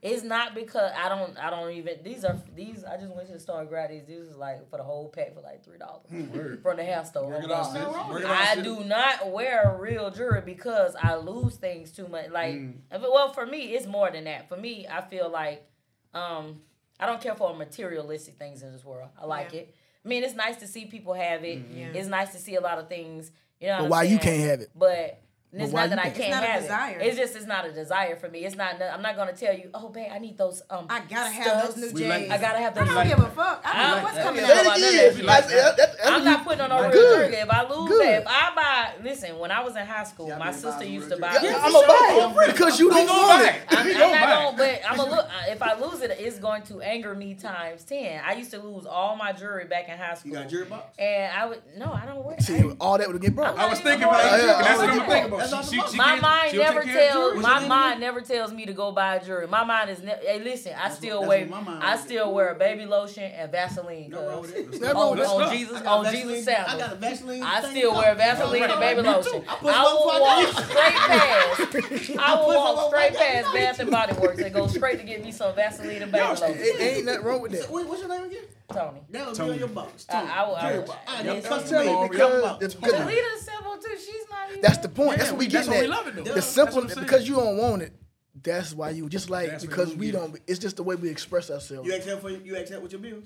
[0.00, 1.36] It's not because I don't.
[1.36, 1.96] I don't even.
[2.04, 2.84] These are these.
[2.84, 4.04] I just went to the store and grabbed these.
[4.06, 6.60] These is like for the whole pack for like three dollars Word.
[6.62, 7.28] from the hair store.
[7.28, 7.72] Work it out, God.
[7.72, 8.08] sis.
[8.10, 12.30] Work it out, I do not wear real jewelry because I lose things too much.
[12.30, 12.74] Like, Mm.
[12.92, 14.48] well, for me, it's more than that.
[14.48, 15.66] For me, I feel like
[16.14, 16.60] um,
[16.98, 19.08] I don't care for materialistic things in this world.
[19.20, 19.60] I like Yeah.
[19.60, 19.74] it.
[20.04, 21.58] I mean, it's nice to see people have it.
[21.58, 21.78] Mm-hmm.
[21.78, 21.86] Yeah.
[22.00, 23.30] It's nice to see a lot of things.
[23.60, 24.70] You know, what But I'm why you can't have it?
[24.74, 25.20] But
[25.52, 26.14] it's not that I can't?
[26.16, 26.98] can't It's a have desire.
[27.00, 27.06] it.
[27.06, 28.44] It's just it's not a desire for me.
[28.44, 28.80] It's not.
[28.80, 30.62] I'm not gonna tell you, oh, babe, I need those.
[30.70, 31.74] Um, I gotta have studs.
[31.74, 32.82] those new We like I gotta have those.
[32.84, 33.62] I don't like give a fuck.
[33.64, 34.24] I don't know what's that.
[34.24, 34.50] coming out.
[34.50, 35.16] about it none of again.
[35.16, 35.24] that.
[35.24, 37.30] Like I- that- that- that's I'm not putting on no real Good.
[37.30, 37.42] jewelry.
[37.42, 38.06] If I lose Good.
[38.06, 41.10] it, if I buy, listen, when I was in high school, Yeah, my sister used
[41.10, 41.32] to buy.
[41.34, 43.54] Yeah, Yeah, I'm for gonna buy it because you don't want buy it.
[43.56, 43.62] it.
[43.78, 45.26] I'm, We I'm gonna not gonna, but I'm a look.
[45.48, 48.20] If I lose it, it's going to anger me times ten.
[48.24, 50.30] I used to lose all my jewelry back in high school.
[50.30, 50.96] You got a jury box?
[50.98, 52.38] And I would no, I don't wear.
[52.40, 53.58] See, all that would get broke.
[53.58, 54.46] I'm was thinking about it.
[54.46, 55.00] That's what yeah.
[55.02, 55.39] I'm thinking about.
[55.40, 58.00] That's She- all she- about- she my mind never take care of tells my mind
[58.00, 59.46] never tells me to go buy a jewelry.
[59.46, 62.00] My mind is ne- hey listen, I still that's wear what my mind I is.
[62.00, 64.10] still wear baby lotion and Vaseline.
[64.10, 64.76] No wrong with cuz.
[64.76, 64.80] it.
[64.80, 65.26] Nothing wrong On, that.
[65.26, 66.78] on Jesus I got on Vaseline- Jesus I sandals.
[66.82, 67.42] got a Vaseline.
[67.42, 69.44] I still wear Vaseline and baby lotion.
[69.48, 72.18] I put I some will walk straight past.
[72.18, 73.54] I will walk straight past.
[73.54, 76.54] Bath and Body Works and go straight to get me some Vaseline and baby lotion.
[76.56, 77.70] It ain't nothing wrong with that.
[77.70, 78.44] Wait, what's your name again?
[78.70, 79.00] Tony.
[79.10, 79.52] That was Tony.
[79.52, 80.06] on your box.
[80.08, 81.40] I- I will- I Jury will- I I will- need I'm you made.
[81.42, 81.70] because Box.
[81.70, 83.16] Tony.
[83.40, 83.96] simple too.
[83.98, 84.60] She's not even.
[84.62, 85.10] That's the point.
[85.10, 85.52] Yeah, that's what we get.
[85.52, 86.22] that's getting why we love it, though.
[86.24, 87.06] The That's simple what I'm saying.
[87.06, 87.92] because you don't want it.
[88.42, 90.38] That's why you just like That's because we don't.
[90.46, 91.86] It's just the way we express ourselves.
[91.86, 93.24] You accept for you accept with your bills?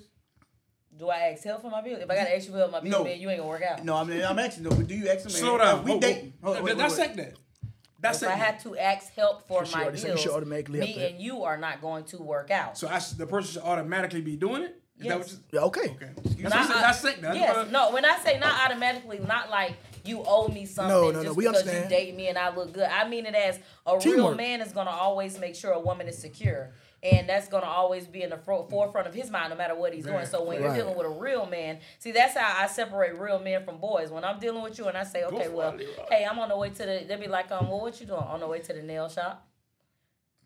[0.97, 1.97] Do I ask help for my bill?
[1.99, 3.03] If I gotta ask you for help my bill, No.
[3.03, 3.83] then you ain't gonna work out.
[3.83, 4.75] No, I mean I'm asking though.
[4.75, 5.31] But do you ask them?
[5.31, 5.83] Slow down.
[5.83, 6.33] We Whoa, date.
[6.41, 6.47] whoa.
[6.47, 7.23] Hold on, wait, wait, Dissect wait.
[7.25, 7.31] that.
[7.33, 10.35] If Dissect I had to ask help for my already said you should bills,
[10.69, 12.77] me and you are not going to work out.
[12.77, 14.79] So I, s- the person should automatically be doing it?
[14.97, 15.31] Is that Yes.
[15.33, 15.89] what Yeah, okay.
[15.89, 16.09] Okay.
[16.15, 16.75] That's what I Not said.
[16.77, 17.35] au- Dissect that.
[17.35, 17.91] Yes, no.
[17.91, 19.73] When I say not automatically, not like
[20.05, 21.91] you owe me something No, no, no, just we because understand.
[21.91, 22.83] you date me and I look good.
[22.89, 26.17] I mean it as a real man is gonna always make sure a woman is
[26.17, 26.71] secure.
[27.03, 29.93] And that's gonna always be in the fro- forefront of his mind, no matter what
[29.93, 30.25] he's doing.
[30.25, 30.77] So when you're Right.
[30.77, 34.09] dealing with a real man, see that's how I separate real men from boys.
[34.11, 36.05] When I'm dealing with you and I say, okay, well, it, Leroy.
[36.09, 37.05] hey, I'm on the way to the.
[37.07, 38.19] They be like, um, well, what you doing?
[38.23, 39.45] On the way to the nail shop.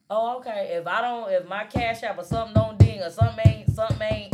[0.10, 0.72] Oh, okay.
[0.74, 4.02] If I don't, if my cash app or something don't ding or something ain't, something
[4.02, 4.34] ain't,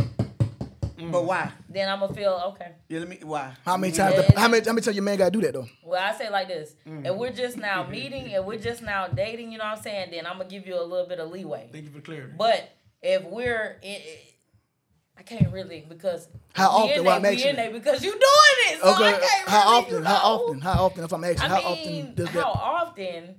[0.98, 1.12] Mm.
[1.12, 1.52] But why?
[1.68, 2.72] then I'm gonna feel okay.
[2.88, 3.18] Yeah, let me.
[3.22, 3.52] Why?
[3.64, 4.10] How many Yeah.
[4.10, 4.24] times?
[4.36, 4.64] How many?
[4.64, 5.66] How many times your man gotta do that though?
[5.84, 7.06] Well, I say like this: mm.
[7.06, 10.10] if we're just now meeting, if we're just now dating, you know what I'm saying,
[10.12, 11.68] then I'm gonna give you a little bit of leeway.
[11.70, 12.32] Thank you for clarity.
[12.36, 12.70] But
[13.02, 14.00] if we're, in,
[15.18, 16.98] I can't really because How often?
[16.98, 18.22] in Why there, I'm we asking in because you doing
[18.68, 18.80] it.
[18.80, 19.26] So I Okay.
[19.26, 19.98] can't How really, often?
[19.98, 20.60] you How often?
[20.60, 21.04] How often?
[21.04, 21.66] If I'm asking, I how mean,
[22.06, 22.46] often does how that?
[22.46, 23.34] often?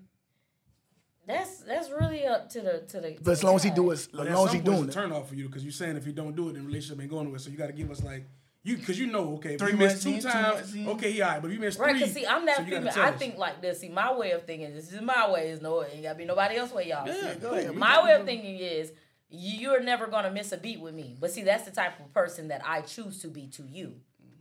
[1.27, 3.17] That's that's really up to the to the.
[3.21, 4.85] But as long as he do it, as But at long as some he doing
[4.85, 5.01] it's a it.
[5.03, 7.01] turn off for you because you're saying if you don't do it, then the relationship
[7.01, 7.39] ain't going nowhere.
[7.39, 8.25] So you got to give us like
[8.63, 11.11] you because you know okay if Three you miss months two in, times, months okay,
[11.11, 11.41] he all right.
[11.41, 13.05] But if you miss Right, three, cause see, I'm that so you gotta female.
[13.05, 13.19] I us.
[13.19, 13.79] think like this.
[13.81, 14.73] See, my way of thinking.
[14.73, 15.49] This is my way.
[15.49, 17.05] Is no, it ain't gotta be nobody else way, y'all.
[17.05, 17.75] Yeah, See, go ahead.
[17.75, 18.93] My way of thinking is
[19.29, 21.17] you're never gonna miss a beat with me.
[21.19, 23.95] But see, that's the type of person that I choose to be to you.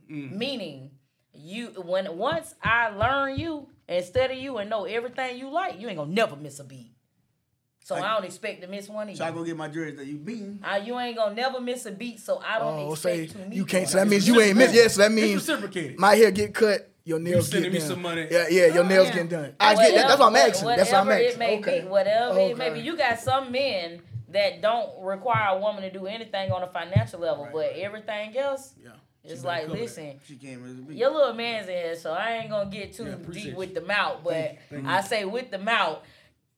[0.09, 0.31] Mm.
[0.37, 0.91] Meaning,
[1.33, 5.87] you when once I learn you and study you and know everything you like, you
[5.87, 6.91] ain't gonna never miss a beat.
[7.83, 9.17] So I, don't expect to miss one either.
[9.17, 9.37] So I either.
[9.37, 10.59] go get my jerseys that you beating.
[10.61, 13.37] Uh, you ain't gonna never miss a beat, so I don't Oh, expect say to
[13.47, 13.83] meet you can't.
[13.83, 13.91] one.
[13.91, 14.73] So that means you ain't miss.
[14.73, 15.97] Yes, so that It's means reciprocated.
[15.97, 16.91] my hair get cut.
[17.05, 17.87] Your nails sending get me done.
[17.87, 18.27] some money.
[18.29, 18.65] Yeah, yeah.
[18.73, 19.13] Your nails Yeah.
[19.13, 19.55] getting done.
[19.57, 20.07] I get that.
[20.09, 21.29] That's what I'm Whatever- That's what I'm asking.
[21.29, 21.79] It may okay.
[21.81, 22.79] be, whatever it may be.
[22.81, 27.21] You got some men that don't require a woman to do anything on a financial
[27.21, 28.89] level, but everything else, yeah.
[29.31, 29.81] It's She like, better cover that.
[29.83, 33.05] listen, She came as your little man's in here, so I ain't gonna get too
[33.05, 33.55] Yeah, deep you.
[33.55, 34.21] with the mouth.
[34.23, 34.89] But Thank you, thank you.
[34.89, 35.99] I say with the mouth,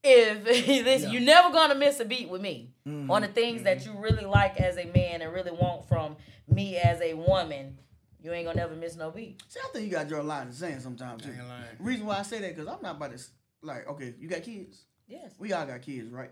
[0.02, 0.44] if
[0.84, 3.10] listen, you're never gonna miss a beat with me Mm-hmm.
[3.10, 6.16] on the things that you really like as a man and really want from
[6.48, 7.76] me as a woman.
[8.22, 9.42] You ain't gonna never miss no beat.
[9.48, 11.30] See, I think you got to draw a line in the sand sometimes too.
[11.30, 11.64] Lying.
[11.78, 13.22] Reason why I say that because I'm not about to
[13.62, 13.86] like.
[13.88, 14.84] Okay, you got kids.
[15.06, 15.32] Yes.
[15.38, 16.30] We all got kids, right?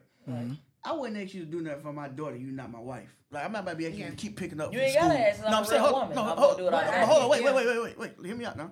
[0.89, 2.37] I wouldn't ask you to do nothing for my daughter.
[2.37, 3.15] You not my wife.
[3.31, 4.73] Like I'm not about to be asking you to keep picking up.
[4.73, 6.15] You ain't gotta ask, 'cause I'm saying, hold, woman.
[6.17, 8.27] No, I'm hold, gonna do it hold, hold on, wait, wait, wait, wait, wait, wait.
[8.27, 8.71] Hear me out now.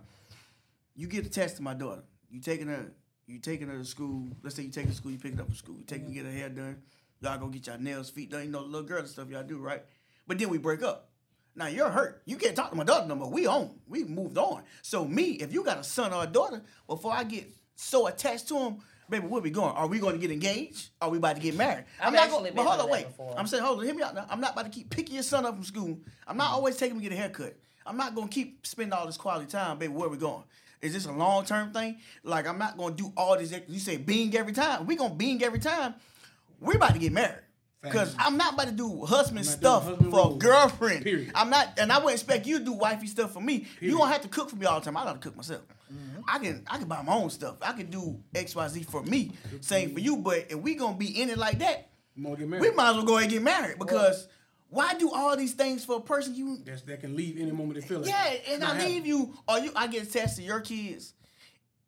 [0.94, 2.02] You get test to my daughter.
[2.30, 2.90] You taking her.
[3.26, 4.28] You taking her to school.
[4.42, 5.12] Let's say you take her to school.
[5.12, 5.76] You pick it up from school.
[5.76, 6.78] You take her, get her hair done.
[7.20, 8.44] Y'all go get your nails, feet done.
[8.44, 9.82] You know, the little girl and stuff y'all do, right?
[10.26, 11.10] But then we break up.
[11.54, 12.22] Now you're hurt.
[12.24, 13.30] You can't talk to my daughter no more.
[13.30, 13.78] We on.
[13.86, 14.62] We moved on.
[14.82, 18.48] So me, if you got a son or a daughter, before I get so attached
[18.48, 18.76] to him,
[19.08, 19.74] baby, where we going?
[19.74, 20.90] Are we going to get engaged?
[21.00, 21.84] Are we about to get married?
[22.00, 23.06] I've not been but hold on, wait.
[23.06, 23.34] before.
[23.38, 24.26] I'm saying, hold on, hear me out now.
[24.28, 25.98] I'm not about to keep picking your son up from school.
[26.26, 26.54] I'm not mm-hmm.
[26.54, 27.56] always taking him to get a haircut.
[27.86, 29.92] I'm not gonna keep spending all this quality time, baby.
[29.92, 30.42] Where we going?
[30.82, 31.98] Is this a long term thing?
[32.24, 33.54] Like I'm not gonna do all this.
[33.68, 34.86] You say bing every time.
[34.86, 35.94] We gonna bing every time.
[36.60, 37.42] We're about to get married.
[37.92, 40.38] Cause I'm not about to do husband stuff husband for a roles.
[40.42, 41.04] girlfriend.
[41.04, 41.32] Period.
[41.34, 43.66] I'm not, and I wouldn't expect you to do wifey stuff for me.
[43.80, 44.96] You don't have to cook for me all the time.
[44.96, 45.62] I gotta cook myself.
[45.92, 46.20] Mm-hmm.
[46.28, 47.56] I can, I can buy my own stuff.
[47.62, 49.32] I can do X, Y, Z for me.
[49.60, 50.16] Same for you.
[50.16, 52.62] But if we gonna be in it like that, You wanna get married?
[52.62, 54.26] we might as well go ahead and get married because
[54.68, 56.58] why do all these things for a person you?
[56.64, 58.08] That's, that can leave any moment they feel like.
[58.10, 58.94] Yeah, and I happening.
[58.94, 61.14] leave you, or you, I get attached to your kids,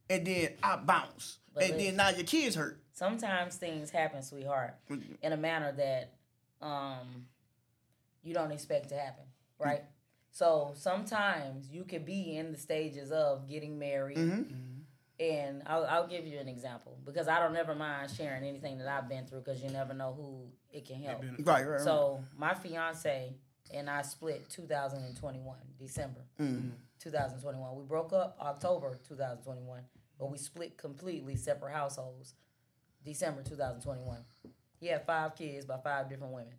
[0.09, 2.81] and then I bounce, But and then now your kids hurt.
[2.99, 4.75] Sometimes things happen, sweetheart,
[5.23, 6.13] in a manner that
[6.61, 7.27] um
[8.23, 9.25] you don't expect to happen,
[9.61, 9.65] mm.
[9.65, 9.83] right?
[10.31, 15.23] So sometimes you could be in the stages of getting married, mm-hmm.
[15.25, 18.89] and I'll, I'll give you an example because I don't ever mind sharing anything that
[18.89, 21.23] I've been through because you never know who it can help.
[21.23, 21.81] been- Right, right, right.
[21.81, 23.35] So my fiance,
[23.73, 26.71] and I split 2021 December mm.
[27.01, 27.77] 2021.
[27.77, 29.81] We broke up October 2021,
[30.19, 32.35] but we split completely separate households
[33.05, 34.19] December 2021.
[34.81, 36.55] He had five kids by five different women.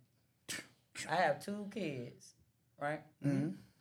[1.08, 2.34] I have two kids,
[2.80, 3.00] right?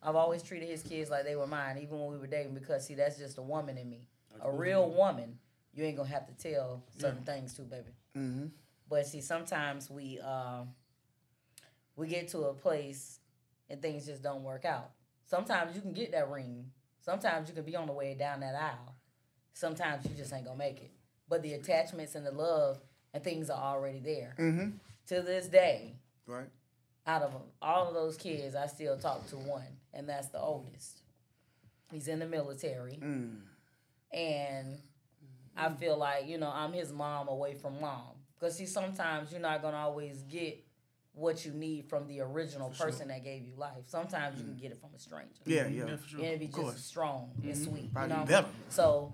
[0.01, 2.85] I've always treated his kids like they were mine, even when we were dating, because
[2.87, 4.07] see, that's just a woman in me.
[4.41, 5.37] A real woman,
[5.73, 7.91] you ain't gonna have to tell certain things to, baby.
[8.17, 8.45] Mm-hmm.
[8.89, 10.69] But see, sometimes we um,
[11.95, 13.19] we get to a place
[13.69, 14.91] and things just don't work out.
[15.25, 16.71] Sometimes you can get that ring.
[17.01, 18.95] Sometimes you can be on the way down that aisle.
[19.53, 20.91] Sometimes you just ain't gonna make it.
[21.29, 22.79] But the attachments and the love
[23.13, 24.35] and things are already there.
[24.39, 24.69] Mm-hmm.
[25.07, 25.95] To this day,
[26.27, 26.49] Right.
[27.07, 31.01] out of all of those kids, I still talk to one, and that's the oldest.
[31.91, 33.41] He's in the military, Mm.
[34.11, 34.77] and
[35.57, 38.15] I feel like you know I'm his mom away from mom.
[38.39, 40.63] Because see, sometimes you're not gonna always get
[41.13, 43.83] what you need from the original person that gave you life.
[43.87, 45.41] Sometimes you can get it from a stranger.
[45.45, 45.85] Yeah, yeah.
[45.87, 46.19] Yeah, for sure.
[46.19, 46.83] And it'd be Of just course.
[46.85, 47.91] strong and sweet.
[47.91, 48.25] Probably you know?
[48.25, 48.47] better.
[48.69, 49.13] So,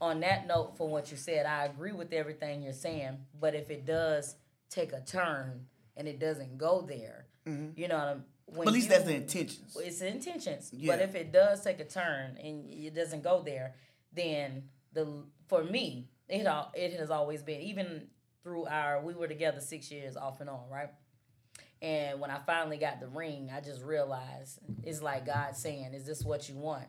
[0.00, 3.18] on that note, for what you said, I agree with everything you're saying.
[3.38, 4.36] But if it does
[4.68, 5.66] take a turn
[5.96, 7.78] and it doesn't go there, mm-hmm.
[7.78, 9.76] you know, what I'm- when But at least you- that's the intentions.
[9.80, 10.70] It's the intentions.
[10.72, 10.92] Yeah.
[10.92, 13.74] But if it does take a turn and it doesn't go there,
[14.12, 18.08] then the for me, it all it has always been even
[18.42, 20.90] through our we were together six years off and on, right?
[21.82, 26.06] And when I finally got the ring, I just realized it's like God saying, "Is
[26.06, 26.86] this what you want?"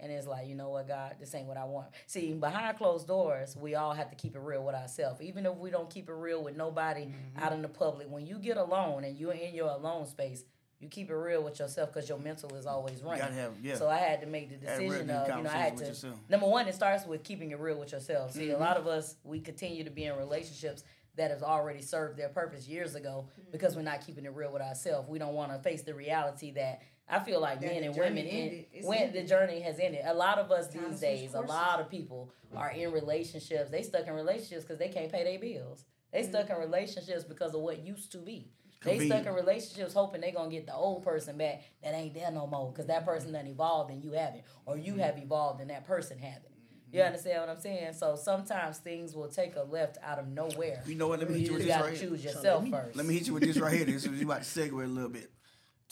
[0.00, 1.86] And it's like, you know what, God, this ain't what I want.
[2.06, 5.20] See, behind closed doors, we all have to keep it real with ourselves.
[5.22, 8.38] Even if we don't keep it real with nobody out in the public, when you
[8.38, 10.44] get alone and you're in your alone space,
[10.80, 13.20] you keep it real with yourself because your mental is always running.
[13.20, 13.76] gotta have- yeah.
[13.76, 15.76] So I had to make the Had a real decision of, you know, I had
[15.78, 15.84] to.
[15.86, 16.14] yourself.
[16.14, 16.30] Mm-hmm.
[16.32, 18.32] Number one, it starts with keeping it real with yourself.
[18.32, 20.82] See, a lot of us, we continue to be in relationships
[21.16, 24.60] that have already served their purpose years ago because we're not keeping it real with
[24.62, 25.08] ourselves.
[25.08, 28.18] We don't want to face the reality that I feel like That men and women
[28.18, 28.66] in ended.
[28.72, 29.24] It's when ended.
[29.24, 30.00] the journey has ended.
[30.04, 33.70] A lot of us Time these days, a lot of people are in relationships.
[33.70, 35.84] They stuck in relationships because they can't pay their bills.
[36.12, 36.30] They mm-hmm.
[36.30, 38.52] stuck in relationships because of what used to be.
[38.84, 42.30] They stuck in relationships hoping they're gonna get the old person back that ain't there
[42.30, 45.00] no more because that person done evolved and you haven't, or you mm-hmm.
[45.00, 46.44] have evolved and that person haven't.
[46.92, 47.06] You mm-hmm.
[47.06, 47.94] understand what I'm saying?
[47.94, 50.82] So sometimes things will take a left out of nowhere.
[50.86, 51.18] You know what?
[51.18, 52.08] Let me hit You you with just this gotta right here.
[52.10, 52.96] choose yourself first.
[52.96, 53.86] Let me hit you with this right here.
[53.86, 55.30] This is you about to segue a little bit.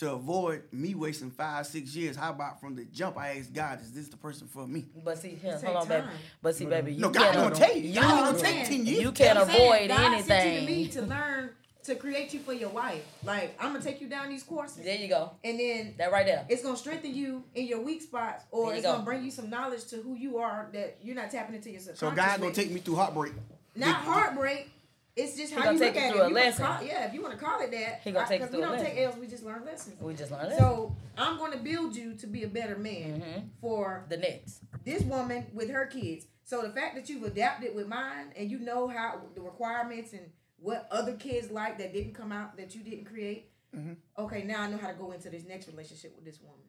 [0.02, 3.80] To avoid me wasting five, six years, how about from the jump I asked God,
[3.80, 4.86] is this the person for me?
[5.04, 6.12] But see, here, hold on, take baby.
[6.42, 7.94] But see, baby, you No, God can't gonna tell you.
[8.00, 9.00] God you- gonna take ten years.
[9.00, 11.50] You can't I'm avoid God sent you to me to learn
[11.84, 13.04] to create you for your wife.
[13.22, 15.30] Like I'm gonna take you down these courses, There you go.
[15.44, 16.46] and then That right there.
[16.48, 18.94] it's gonna strengthen you in your weak spots, or it's go.
[18.94, 21.96] gonna bring you some knowledge to who you are that you're not tapping into yourself.
[21.98, 22.32] So subconscious.
[22.38, 23.34] God gonna take me through heartbreak.
[23.76, 24.68] not heartbreak.
[25.14, 26.06] It's just He how you take look at it.
[26.06, 26.64] a If you wanna lesson.
[26.66, 28.00] Call, yeah, if you want to call it that.
[28.02, 28.96] He gonna take you Because we don't take.
[28.98, 30.00] L's, we just learn lessons.
[30.00, 30.58] We just learned that.
[30.58, 33.48] So I'm going to build you to be a better man Mhm.
[33.60, 34.60] for the next.
[34.84, 36.26] this woman with her kids.
[36.42, 40.32] So the fact that you've adapted with mine and you know how the requirements and
[40.58, 43.52] what other kids like that didn't come out that you didn't create.
[43.76, 43.92] Mm-hmm.
[44.18, 46.64] Okay, now I know how to go into this next relationship with this woman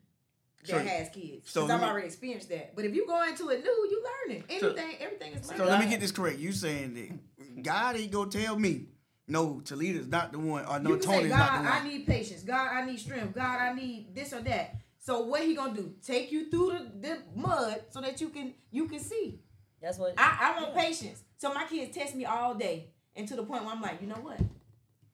[0.64, 1.50] that So- has kids.
[1.52, 2.76] so Because I've me- already experienced that.
[2.76, 4.44] But if you go into it new, you learning.
[4.50, 5.66] Anything, everything is Learning.
[5.66, 6.40] So let me get this correct.
[6.40, 8.88] You saying that God ain't gonna tell me,
[9.28, 11.88] no, Talita's not the one, or no, you can say, Tony's God, not the I
[11.88, 12.44] need patience.
[12.44, 13.34] God, I need strength.
[13.36, 14.76] God, I need this or that.
[15.00, 15.94] So what he gonna do?
[16.06, 19.40] Take you through the, the mud so that you can you can see.
[19.82, 20.14] That's what.
[20.18, 21.24] I, I want patience.
[21.38, 24.08] So my kids test me all day, and to the point where I'm like, you
[24.08, 24.40] know what?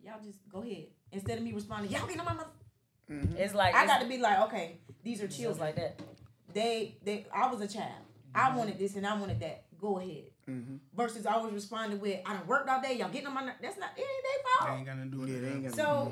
[0.03, 0.85] Y'all just go ahead.
[1.11, 2.49] Instead of me responding, y'all get on my mother.
[3.09, 5.59] It's like I it's, got to be like, okay, these are it's children.
[5.59, 5.99] like that.
[6.53, 7.91] They they I was a child.
[8.33, 8.57] I mm-hmm.
[8.57, 9.63] wanted this and I wanted that.
[9.79, 10.25] Go ahead.
[10.95, 12.97] Versus I was responding with, I done worked all day.
[12.97, 13.43] Y'all getting on my.
[13.61, 13.91] That's not.
[13.95, 14.77] It ain't They their fault.
[14.79, 15.41] ain't got nothing to do with Yeah, it.
[15.41, 16.09] they ain't got So mm-hmm.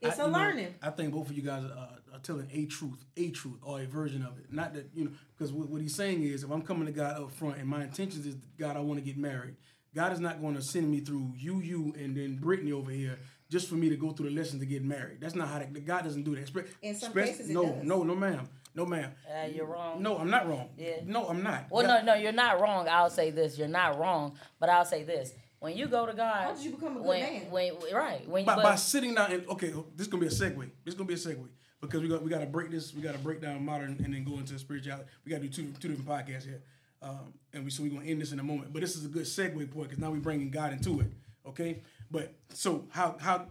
[0.00, 0.74] it's I- a you know, learning.
[0.82, 3.86] I think both of you guys are, are telling a truth, a truth, or a
[3.86, 4.50] version of it.
[4.50, 7.20] Not that you know, because what, what he's saying is, if I'm coming to God
[7.20, 9.56] up front and my intentions is, God, I want to get married.
[9.94, 13.18] God is not going to send me through you, you, and then Brittany over here
[13.50, 15.20] just for me to go through the lessons to get married.
[15.20, 16.46] That's not how that, God doesn't do that.
[16.50, 17.82] Espe- In some especially- cases it no, does.
[17.84, 19.10] no, no, ma'am, no, ma'am.
[19.28, 20.00] Uh, you're wrong.
[20.02, 20.68] No, I'm not wrong.
[20.78, 21.00] Yeah.
[21.04, 21.66] No, I'm not.
[21.70, 22.88] Well, God- no, no, you're not wrong.
[22.88, 26.44] I'll say this: you're not wrong, but I'll say this: when you go to God,
[26.44, 27.50] How did you become a good when, man?
[27.50, 30.28] When, right, when you by, but, by sitting down and okay, this is gonna be
[30.28, 30.70] a segue.
[30.84, 31.46] This is gonna be a segue
[31.80, 32.94] because we got we got to break this.
[32.94, 35.08] We got to break down modern and then go into spirituality.
[35.24, 36.62] We got to do two two different podcasts here,
[37.02, 38.72] um, and we so we're gonna end this in a moment.
[38.72, 41.08] But this is a good segue point because now we're bringing God into it.
[41.44, 41.80] Okay,
[42.10, 43.46] but so how how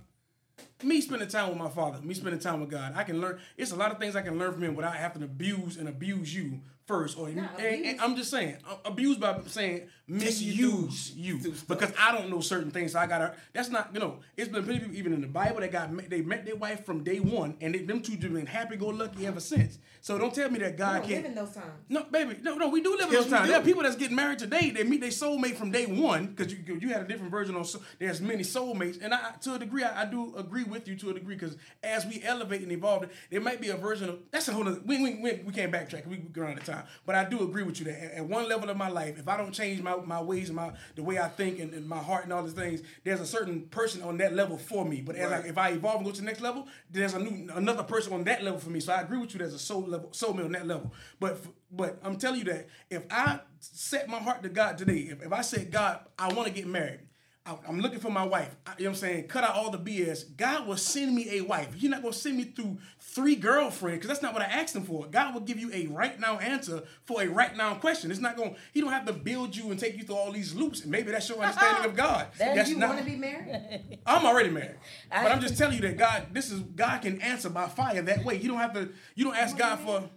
[0.84, 3.40] me spending time with my father, me spending time with God, I can learn.
[3.58, 5.88] It's a lot of things I can learn from him without having to abuse and
[5.88, 7.18] abuse you first.
[7.18, 8.02] Or and, and.
[8.02, 11.38] I'm just saying, uh, abuse by saying misuse you
[11.68, 12.94] because I don't know certain things.
[12.94, 13.36] So I gotta.
[13.54, 14.18] That's not you know.
[14.36, 16.86] It's been plenty of people even in the Bible that got they met their wife
[16.86, 19.78] from day one, and they, them two have been happy go lucky ever since.
[20.02, 21.22] So don't tell me that We God don't can't.
[21.24, 21.72] live in those times.
[21.90, 23.50] No, baby, no, no, we do live in Yes, those times.
[23.50, 24.70] There are people that's getting married today.
[24.70, 27.66] They meet their soulmate from day one because you you had a different version on.
[27.66, 30.96] so- There's many soulmates, and I to a degree I, I do agree with you
[30.98, 34.20] to a degree because as we elevate and evolve, there might be a version of
[34.32, 34.68] that's a whole.
[34.68, 36.08] Other, we, we, we we can't backtrack.
[36.08, 38.48] We go around the time, but I do agree with you that at, at one
[38.48, 41.18] level of my life, if I don't change my, my ways and my the way
[41.20, 44.18] I think and, and my heart and all these things, there's a certain person on
[44.18, 45.02] that level for me.
[45.02, 47.52] But as I, if I evolve and go to the next level, there's a new
[47.54, 48.80] another person on that level for me.
[48.80, 49.40] So I agree with you.
[49.40, 50.92] There's a soul level soulmate on that level.
[51.20, 55.24] But but I'm telling you that if I set my heart to God today, if,
[55.24, 57.02] if I said God, I want to get married.
[57.46, 58.56] I- I'm looking for my wife.
[58.68, 59.28] I- you know what I'm saying?
[59.28, 60.24] Cut out all the BS.
[60.24, 61.70] God will send me a wife.
[61.78, 64.84] You're not gonna send me through three girlfriends because that's not what I asked him
[64.84, 65.08] for.
[65.08, 68.12] God will give you a right now answer for a right now question.
[68.12, 68.54] It's not going.
[68.54, 70.86] to He don't have to build you and take you through all these loops.
[70.86, 72.28] Maybe that's your understanding of God.
[72.38, 72.90] That that's you not.
[72.90, 74.00] want to be married?
[74.06, 74.76] I'm already married,
[75.12, 76.28] I- but I'm just telling you that God.
[76.34, 78.38] This is God can answer by fire that way.
[78.38, 78.90] You don't have to.
[79.16, 80.10] You don't ask God for.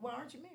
[0.00, 0.47] Why aren't you married?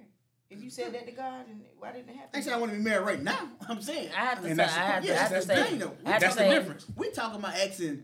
[0.54, 2.30] If you said that to God, and why didn't it I happen?
[2.36, 3.49] ain't saying I want to be married right now.
[3.68, 4.10] I'm saying.
[4.16, 5.06] I have to And say, I that's the have point.
[5.06, 5.93] to, I Yes, have to say, thing, though.
[6.06, 6.86] I have to That's the say- difference.
[6.95, 8.04] We talking about asking.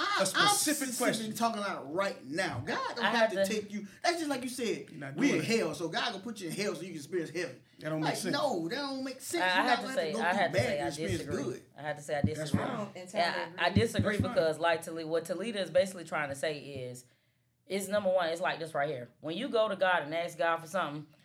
[0.00, 1.32] I, A specific I'm question.
[1.34, 2.62] talking about right now.
[2.64, 3.84] God don't I have, have to to- take you.
[4.04, 4.86] That's just like you said.
[4.96, 7.30] not We in hell, so God gonna put you in hell so you can experience
[7.30, 7.56] heaven.
[7.80, 8.32] That don't make like, sense.
[8.36, 9.42] No, that don't make sense.
[9.42, 11.42] I, I have not to gonna say, I have to say, I disagree.
[11.42, 11.62] good.
[11.76, 12.62] I have to say, I disagree.
[12.62, 14.34] I don't Yeah, I, I disagree That's fine.
[14.34, 17.04] because, like Talita, what Talita is basically trying to say is,
[17.66, 18.28] is number one.
[18.28, 19.08] It's like this right here.
[19.20, 21.16] When you go to God and ask God for something, He ain't gonna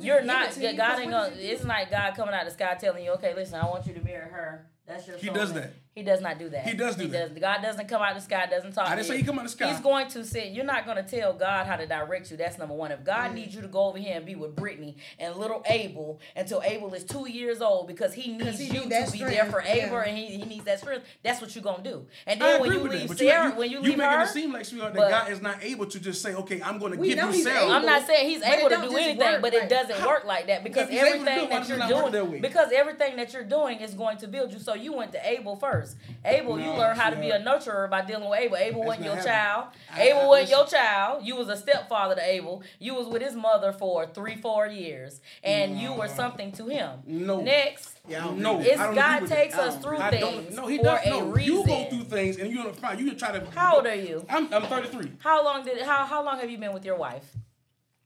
[0.00, 0.52] you're not.
[0.52, 1.32] to Yeah, you, God ain't gonna.
[1.36, 3.94] It's not God coming out of the sky telling you, okay, listen, I want you
[3.94, 4.66] to marry her.
[4.88, 5.18] That's your.
[5.18, 5.74] He does that.
[5.94, 6.64] He does not do that.
[6.64, 7.34] He does do he that.
[7.34, 7.38] Does.
[7.40, 8.46] God doesn't come out the sky.
[8.48, 8.88] Doesn't talk.
[8.88, 9.18] I didn't say you.
[9.20, 9.68] he come out the sky.
[9.72, 10.52] He's going to sit.
[10.52, 12.36] You're not going to tell God how to direct you.
[12.36, 12.92] That's number one.
[12.92, 13.04] If Mm.
[13.04, 16.62] God needs you to go over here and be with Brittany and little Abel until
[16.62, 19.30] Abel is two years old because he needs he you need to that be there
[19.30, 20.02] strength, for Abel yeah.
[20.04, 22.06] and he, he needs that strength, that's what you're going to do.
[22.26, 23.98] And I then when agree you with leave but Sarah, you, when you you leave
[23.98, 26.62] making it seem like sweetheart but- that God is not able to just say, okay,
[26.62, 27.68] I'm going to give know you he's Sarah.
[27.68, 30.06] I'm not saying he's able to don't do just anything, work but it doesn't How-
[30.08, 31.88] work like that because If he's able to do everything that you're
[32.20, 34.58] doing, because everything that you're doing is going to build you.
[34.60, 35.96] So you went to Abel first.
[36.24, 38.56] Abel, you learned how to be a nurturer by dealing with Abel.
[38.56, 39.34] Abel wasn't your happening.
[39.34, 39.64] child.
[39.92, 41.26] I- Abel I- wasn't your child.
[41.26, 42.62] You was a stepfather to Abel.
[42.78, 47.00] You was with his mother for three, four years, and you were something to him.
[47.06, 47.40] No.
[47.40, 47.96] Next.
[48.08, 51.00] Yeah, No, It's God takes us through I things No, he for does.
[51.06, 51.52] a No, reason.
[51.54, 52.98] you go through things and you're gonna find.
[52.98, 53.44] You try to.
[53.50, 54.24] How old are you?
[54.30, 55.12] I'm, I'm 33.
[55.18, 57.36] How long did how how long have you been with your wife?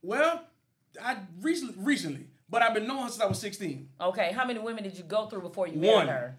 [0.01, 0.41] Well,
[1.01, 3.87] I recently, recently, but I've been knowing her since I was 16.
[4.01, 6.05] Okay, how many women did you go through before you One.
[6.05, 6.35] married her?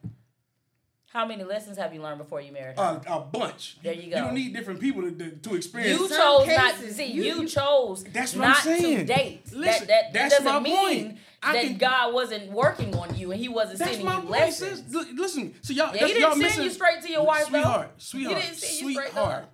[1.14, 3.00] How many lessons have you learned before you married her?
[3.06, 3.76] Uh, a bunch.
[3.84, 4.16] There you You go.
[4.24, 6.00] don't need different people to, to, to experience.
[6.00, 7.06] you some chose not to see.
[7.06, 8.96] you- You, you- chose That's what not I'm saying.
[8.98, 9.42] to date.
[9.52, 11.18] Listen, that that, that that's doesn't my mean point.
[11.42, 14.30] That can- God wasn't working on you and He wasn't sending my you point.
[14.32, 14.82] lessons.
[14.92, 15.06] sis.
[15.14, 17.44] Listen, so y'all, Yeah, that's, he y'all didn't send missing, you straight to your wife,
[17.44, 17.50] though.
[17.50, 19.44] sweetheart, sweetheart, didn't send you straight sweetheart,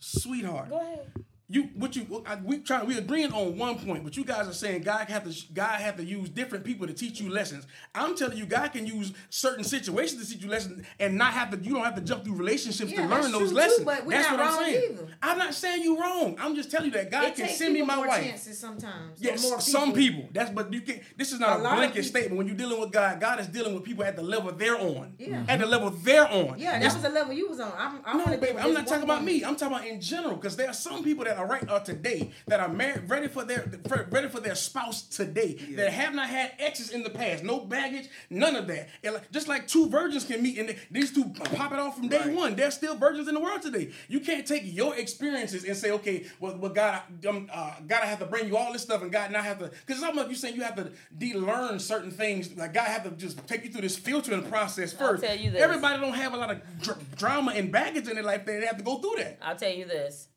[0.00, 0.68] sweetheart.
[0.68, 1.12] Go ahead.
[1.50, 4.52] You what you I, we trying we agreeing on one point, but you guys are
[4.52, 7.66] saying God have to God have to use different people to teach you lessons.
[7.94, 11.50] I'm telling you, God can use certain situations to teach you lessons and not have
[11.52, 11.56] to.
[11.56, 13.86] You don't have to jump through relationships Yeah, to learn those too, lessons.
[13.86, 14.90] but we're that's not what I'm saying.
[14.92, 15.08] either.
[15.22, 16.36] I'm not saying you wrong.
[16.38, 18.24] I'm just telling you that God It can send me people my more wife.
[18.26, 19.18] chances sometimes.
[19.18, 20.24] Yes, more some people.
[20.24, 20.30] people.
[20.34, 22.36] That's but you can This is not A a, blanket statement.
[22.36, 25.14] When you're dealing with God, God is dealing with people at the level they're on.
[25.18, 25.28] Yeah.
[25.28, 25.48] Mm-hmm.
[25.50, 26.58] At the level they're on.
[26.58, 27.72] Yeah, that It's- was the level you was on.
[27.78, 29.42] I'm, I no, baby, I'm not talking about me.
[29.44, 32.30] I'm talking about in general because there are some people that are right uh, today
[32.46, 36.28] that are married, ready for their for, ready for their spouse today that have not
[36.28, 38.88] had exes in the past, no baggage, none of that.
[39.04, 41.24] And like, just like two virgins can meet and they- these two
[41.54, 42.34] pop it off from day Right.
[42.34, 43.92] one, there's still virgins in the world today.
[44.08, 48.06] You can't take your experiences and say, okay, well, well God, um, uh, God, I
[48.06, 50.28] have to bring you all this stuff, and God not have to, because it's almost
[50.30, 52.56] you saying you have to de-learn certain things.
[52.56, 55.22] Like God have to just take you through this filtering process I'll first.
[55.24, 55.60] tell you this.
[55.62, 58.44] Everybody don't have a lot of dr- drama and baggage in their life.
[58.46, 59.38] They have to go through that.
[59.42, 60.28] I'll tell you this: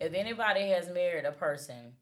[0.00, 1.92] if anybody has married a person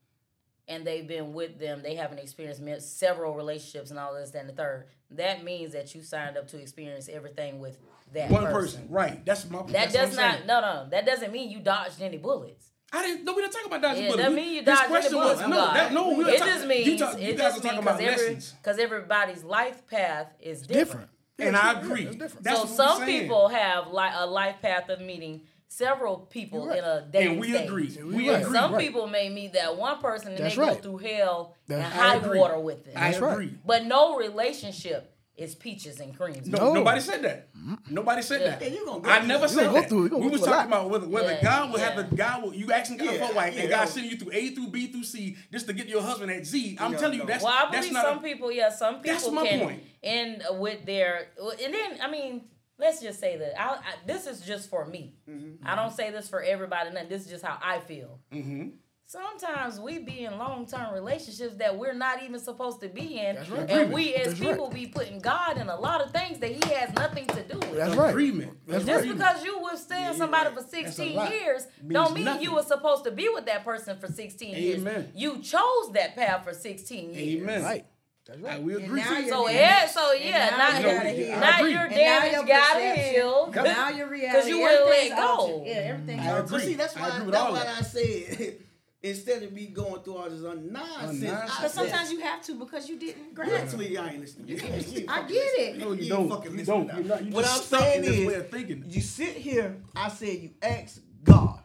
[0.68, 4.48] and they've been with them, they haven't experienced several relationships and all this, that, and
[4.48, 4.86] the third.
[5.12, 7.78] That means that you signed up to experience everything with
[8.12, 8.52] that One person.
[8.82, 9.24] person, right?
[9.24, 9.62] That's my.
[9.62, 10.34] That that's does not.
[10.36, 10.46] saying.
[10.46, 12.66] No, no, that doesn't mean you dodged any bullets.
[12.92, 13.24] I didn't.
[13.24, 14.24] No, we didn't talk about dodging Yeah, bullets.
[14.24, 15.48] that We- mean you dodged any question was bullets.
[15.48, 15.56] no.
[15.74, 17.62] That, no, we were it talking- just means you, talk, you it guys just are
[17.68, 21.08] talking means about because every lessons, because everybody's life path is different.
[21.36, 21.56] Different.
[21.56, 22.06] and I agree.
[22.06, 22.44] it's different.
[22.44, 25.42] That's so what some people have like a life path of meeting
[25.74, 26.78] several people right.
[26.78, 27.64] in a dating and we stage.
[27.68, 27.86] agree.
[27.86, 28.42] Yeah, we we right.
[28.42, 28.52] agree.
[28.58, 28.84] Some Right.
[28.84, 32.08] people may meet that one person and That's they go through hell That's- and I
[32.08, 32.38] high agree.
[32.38, 32.94] water with them.
[32.96, 33.32] I That's right.
[33.32, 33.54] agree.
[33.64, 36.48] But no relationship is peaches and creams.
[36.48, 36.72] No, No.
[36.74, 37.48] nobody said that.
[37.88, 38.50] Nobody said Yeah.
[38.56, 38.62] that.
[38.62, 39.88] Yeah, you gonna go I never some- said go that.
[39.88, 42.02] through- we was talking about whether whether Yeah, God will have yeah.
[42.02, 44.10] the God will you asking God Yeah, for a wife yeah, and God that sending
[44.10, 46.76] you through A through B through C just to get your husband at Z.
[46.80, 48.96] I'm Yeah, telling you that's Well, I that's believe not some a, people, yeah, some
[49.00, 49.82] people That's my can point.
[50.02, 51.28] end with their,
[51.64, 52.42] and then I mean,
[52.80, 55.14] let's just say that I, I this is just for me.
[55.28, 55.66] Mm-hmm.
[55.66, 56.90] I don't say this for everybody.
[56.90, 57.08] Nothing.
[57.08, 58.18] This is just how I feel.
[58.32, 58.72] Mhm.
[59.06, 63.34] Sometimes we be in long term relationships that we're not even supposed to be in,
[63.50, 63.68] right.
[63.68, 64.74] and we as That's people right.
[64.74, 67.74] be putting God in a lot of things that He has nothing to do with.
[67.74, 68.10] That's right.
[68.10, 68.52] agreement.
[68.68, 69.16] That's Just right.
[69.18, 72.42] because you withstand somebody for 16 years Means don't mean nothing.
[72.44, 75.06] you were supposed to be with that person for 16 years.
[75.16, 77.42] You chose that path for 16 years.
[77.42, 77.62] Amen.
[77.64, 77.86] Right.
[78.30, 78.62] That's I, right.
[78.62, 79.00] we agree.
[79.00, 81.68] now to you're So yeah, so yeah, And now, now you now, gotta heal.
[81.70, 83.52] Your damage gotta heal.
[83.52, 84.26] Now your reality.
[84.32, 85.64] Because you wouldn't let go.
[85.66, 86.20] Yeah, everything.
[86.20, 86.60] I But agree.
[86.60, 87.78] see, that's why, agree with that's all why that.
[87.78, 88.54] I said
[89.02, 91.52] instead of me going through all this nonsense, nonsense.
[91.60, 93.52] But sometimes you have to because you didn't grasp.
[93.52, 94.46] Actually, I ain't listening.
[94.48, 95.78] You ain't- you ain't I get it.
[95.78, 96.28] No, you ain't don't.
[96.28, 96.96] fucking You listening don't.
[96.98, 97.24] You're not.
[97.24, 98.84] You what I'm saying is, way of thinking.
[98.88, 99.76] you sit here.
[99.96, 101.58] I said you ask God,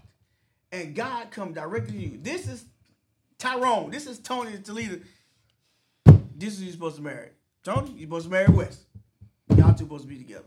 [0.72, 2.20] and God come directly to you.
[2.24, 2.66] This is
[3.38, 3.91] Tyrone.
[3.91, 4.99] This is Tony Toledo.
[6.36, 7.29] This is who you're supposed to marry.
[7.63, 8.81] Tony, you're supposed to marry West.
[9.55, 10.43] Y'all two supposed to be together.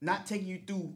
[0.00, 0.94] Not taking you through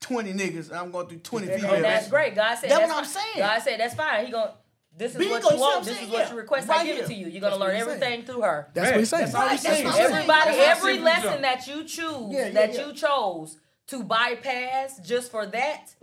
[0.00, 0.72] 20 niggas.
[0.72, 1.74] I'm going through 20 And- females.
[1.76, 2.34] And that's great.
[2.34, 3.22] God said That's that's what I'm fine.
[3.34, 3.38] saying.
[3.38, 4.26] God said that's fine.
[4.26, 4.50] He going
[4.96, 5.84] this is Bingo, what you want.
[5.84, 6.06] This saying?
[6.08, 6.68] is what you request.
[6.68, 7.04] Right I give here.
[7.04, 7.26] it to you.
[7.26, 8.02] You're gonna That's learn he's saying.
[8.02, 8.68] everything through her.
[8.74, 9.22] That's what he's saying.
[9.24, 9.84] That's all he's That's saying.
[9.86, 10.12] what I'm saying.
[10.14, 11.04] Everybody, That's every saying.
[11.04, 12.86] lesson that you choose, Yeah, yeah, that yeah.
[12.86, 13.58] you chose
[13.88, 15.94] to bypass just for that,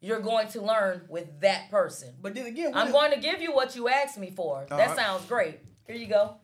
[0.00, 2.14] you're going to learn with that person.
[2.22, 4.64] But then again, I'm if- going to give you what you asked me for.
[4.70, 4.96] That Alright.
[4.96, 5.58] sounds great.
[5.86, 6.36] Here you go.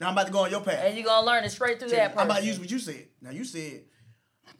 [0.00, 0.82] Now I'm about to go on your path.
[0.84, 2.18] And you're gonna learn it straight through that person.
[2.20, 3.08] I'm about to use what you said.
[3.20, 3.84] Now you said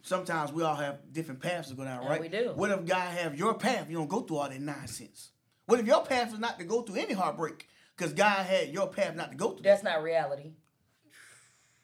[0.02, 2.20] sometimes we all have different paths to go down, Yeah, right?
[2.20, 2.52] we do.
[2.54, 3.90] What if God have your path?
[3.90, 5.30] You don't go through all that nonsense.
[5.66, 7.68] What if your path is not to go through any heartbreak?
[7.96, 9.62] Because God had your path not to go through.
[9.62, 10.52] That's not reality.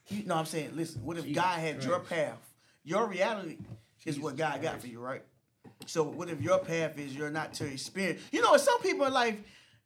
[0.09, 0.71] You know what I'm saying?
[0.75, 2.37] Listen, what if God had your path?
[2.83, 3.57] Your reality
[4.05, 5.23] is what God got for you, right?
[5.85, 8.21] So what if your path is you're not to experience?
[8.31, 9.37] You know, some people in life,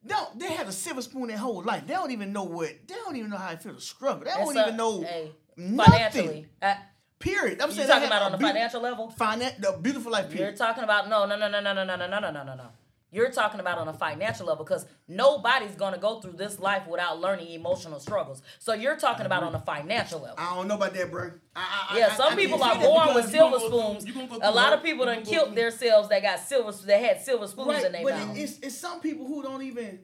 [0.03, 1.85] they don't, they have a silver spoon their whole life.
[1.87, 2.73] They don't even know what.
[2.87, 4.25] They don't even know how it feels to struggle.
[4.25, 5.91] They don't even know hey, nothing.
[5.91, 6.47] financially.
[6.61, 6.75] Uh,
[7.19, 7.61] Period.
[7.61, 9.11] I'm saying talking about on the financial level?
[9.17, 10.33] Finan- the beautiful life.
[10.33, 12.69] You're talking about no, no, no, no, no, no, no, no, no, no, no, no.
[13.10, 17.22] You're talking about on a financial level because nobody's gonna go through this life without
[17.22, 18.41] learning emotional struggles.
[18.60, 20.36] So you're talking about on a financial level.
[20.38, 21.32] I don't know about that, bro.
[21.55, 24.05] I, I, Yeah, some I people can't are born with silver spoons.
[24.05, 26.72] you gonna go A lot of people You done gonna killed themselves that got silver
[26.86, 28.38] that had silver spoons Right, in their but mouth.
[28.38, 29.99] it, it's it's some people who don't even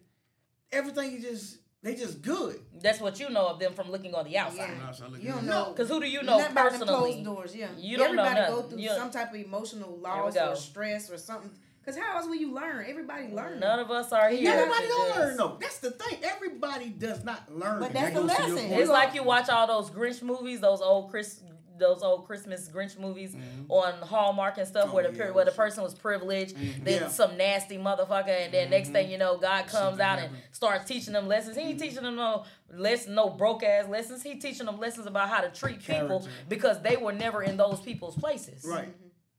[0.71, 2.61] everything is just they just good.
[2.81, 4.69] That's what you know of them from looking on the outside.
[4.79, 4.85] Yeah.
[4.87, 5.65] No, so look You at don't know.
[5.73, 6.87] Because who do you know Nothing personally?
[6.87, 7.67] closed doors, yeah.
[7.77, 11.17] You don't know Everybody go through You- some type of emotional loss or stress or
[11.17, 11.51] something.
[11.83, 12.85] Because how else will you learn?
[12.87, 13.59] Everybody learn.
[13.59, 14.49] None of us are here.
[14.51, 15.57] Everybody don't learn though.
[15.59, 16.19] That's the thing.
[16.23, 17.79] Everybody does not learn.
[17.79, 18.71] But That that's the goes to your lesson.
[18.73, 21.41] It's like you watch all those Grinch movies, those old Chris,
[21.77, 23.69] those old Christmas Grinch movies mm-hmm.
[23.69, 26.83] on Hallmark and stuff, Oh, where the yeah, where the person was privileged, mm-hmm.
[26.85, 27.07] then Yeah.
[27.09, 29.11] some nasty motherfucker, and then next thing mm-hmm.
[29.11, 30.43] you know, God comes out and happened.
[30.53, 31.57] starts teaching them lessons.
[31.57, 34.23] He ain't teaching them no lesson, no broke ass lessons.
[34.23, 37.81] He teaching them lessons about how to treat people because they were never in those
[37.81, 38.63] people's places.
[38.65, 38.93] right,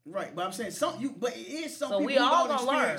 [0.05, 0.34] right.
[0.34, 1.14] But I'm saying some you.
[1.16, 2.98] But it is some So people we who all gonna learn.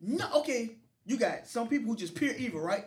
[0.00, 0.76] No, okay.
[1.04, 2.84] You got some people who just pure evil, right?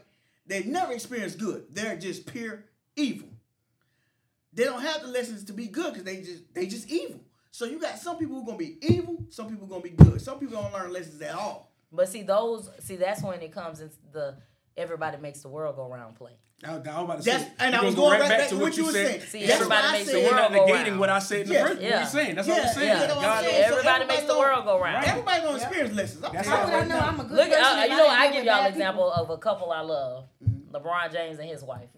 [0.47, 1.65] They never experience good.
[1.71, 2.63] They're just pure
[2.95, 3.29] evil.
[4.53, 7.19] They don't have the lessons to be good because they just they just evil.
[7.51, 10.21] So you got some people who gonna be evil, some people gonna be good.
[10.21, 11.71] Some people don't learn lessons at all.
[11.91, 14.35] But see those, see that's when it comes into the
[14.75, 16.33] everybody makes the world go round play.
[16.63, 18.49] I, I was about to That's- say, and I was gonna going go right back
[18.49, 19.07] to what you were said.
[19.07, 19.21] saying.
[19.21, 20.99] See, Yes, everybody makes the world not go negating round.
[20.99, 21.61] what I said in the Yeah.
[21.63, 21.73] first.
[21.75, 21.99] What Yeah.
[21.99, 22.35] you saying?
[22.35, 22.87] That's what Yeah, I'm saying.
[22.87, 23.55] yeah, you know what I'm God saying?
[23.61, 25.05] is- So Everybody makes the world go round.
[25.05, 26.23] Everybody gonna experience lessons.
[26.23, 27.07] I'm That's How you would I know now.
[27.07, 27.63] I'm a good Look, person?
[27.63, 30.23] uh, you know, I give y'all an example of a couple I love:
[30.71, 31.89] LeBron James and his wife.